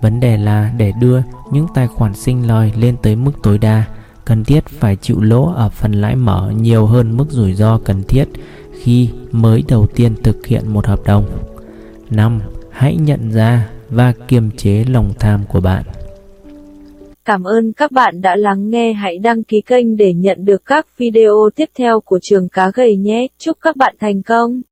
[0.01, 1.21] Vấn đề là để đưa
[1.51, 3.85] những tài khoản sinh lời lên tới mức tối đa,
[4.25, 8.03] cần thiết phải chịu lỗ ở phần lãi mở nhiều hơn mức rủi ro cần
[8.03, 8.25] thiết
[8.81, 11.25] khi mới đầu tiên thực hiện một hợp đồng.
[12.11, 12.41] 5
[12.73, 15.85] hãy nhận ra và kiềm chế lòng tham của bạn.
[17.25, 18.93] Cảm ơn các bạn đã lắng nghe.
[18.93, 22.97] Hãy đăng ký kênh để nhận được các video tiếp theo của trường cá gầy
[22.97, 23.27] nhé.
[23.39, 24.63] Chúc các bạn thành công.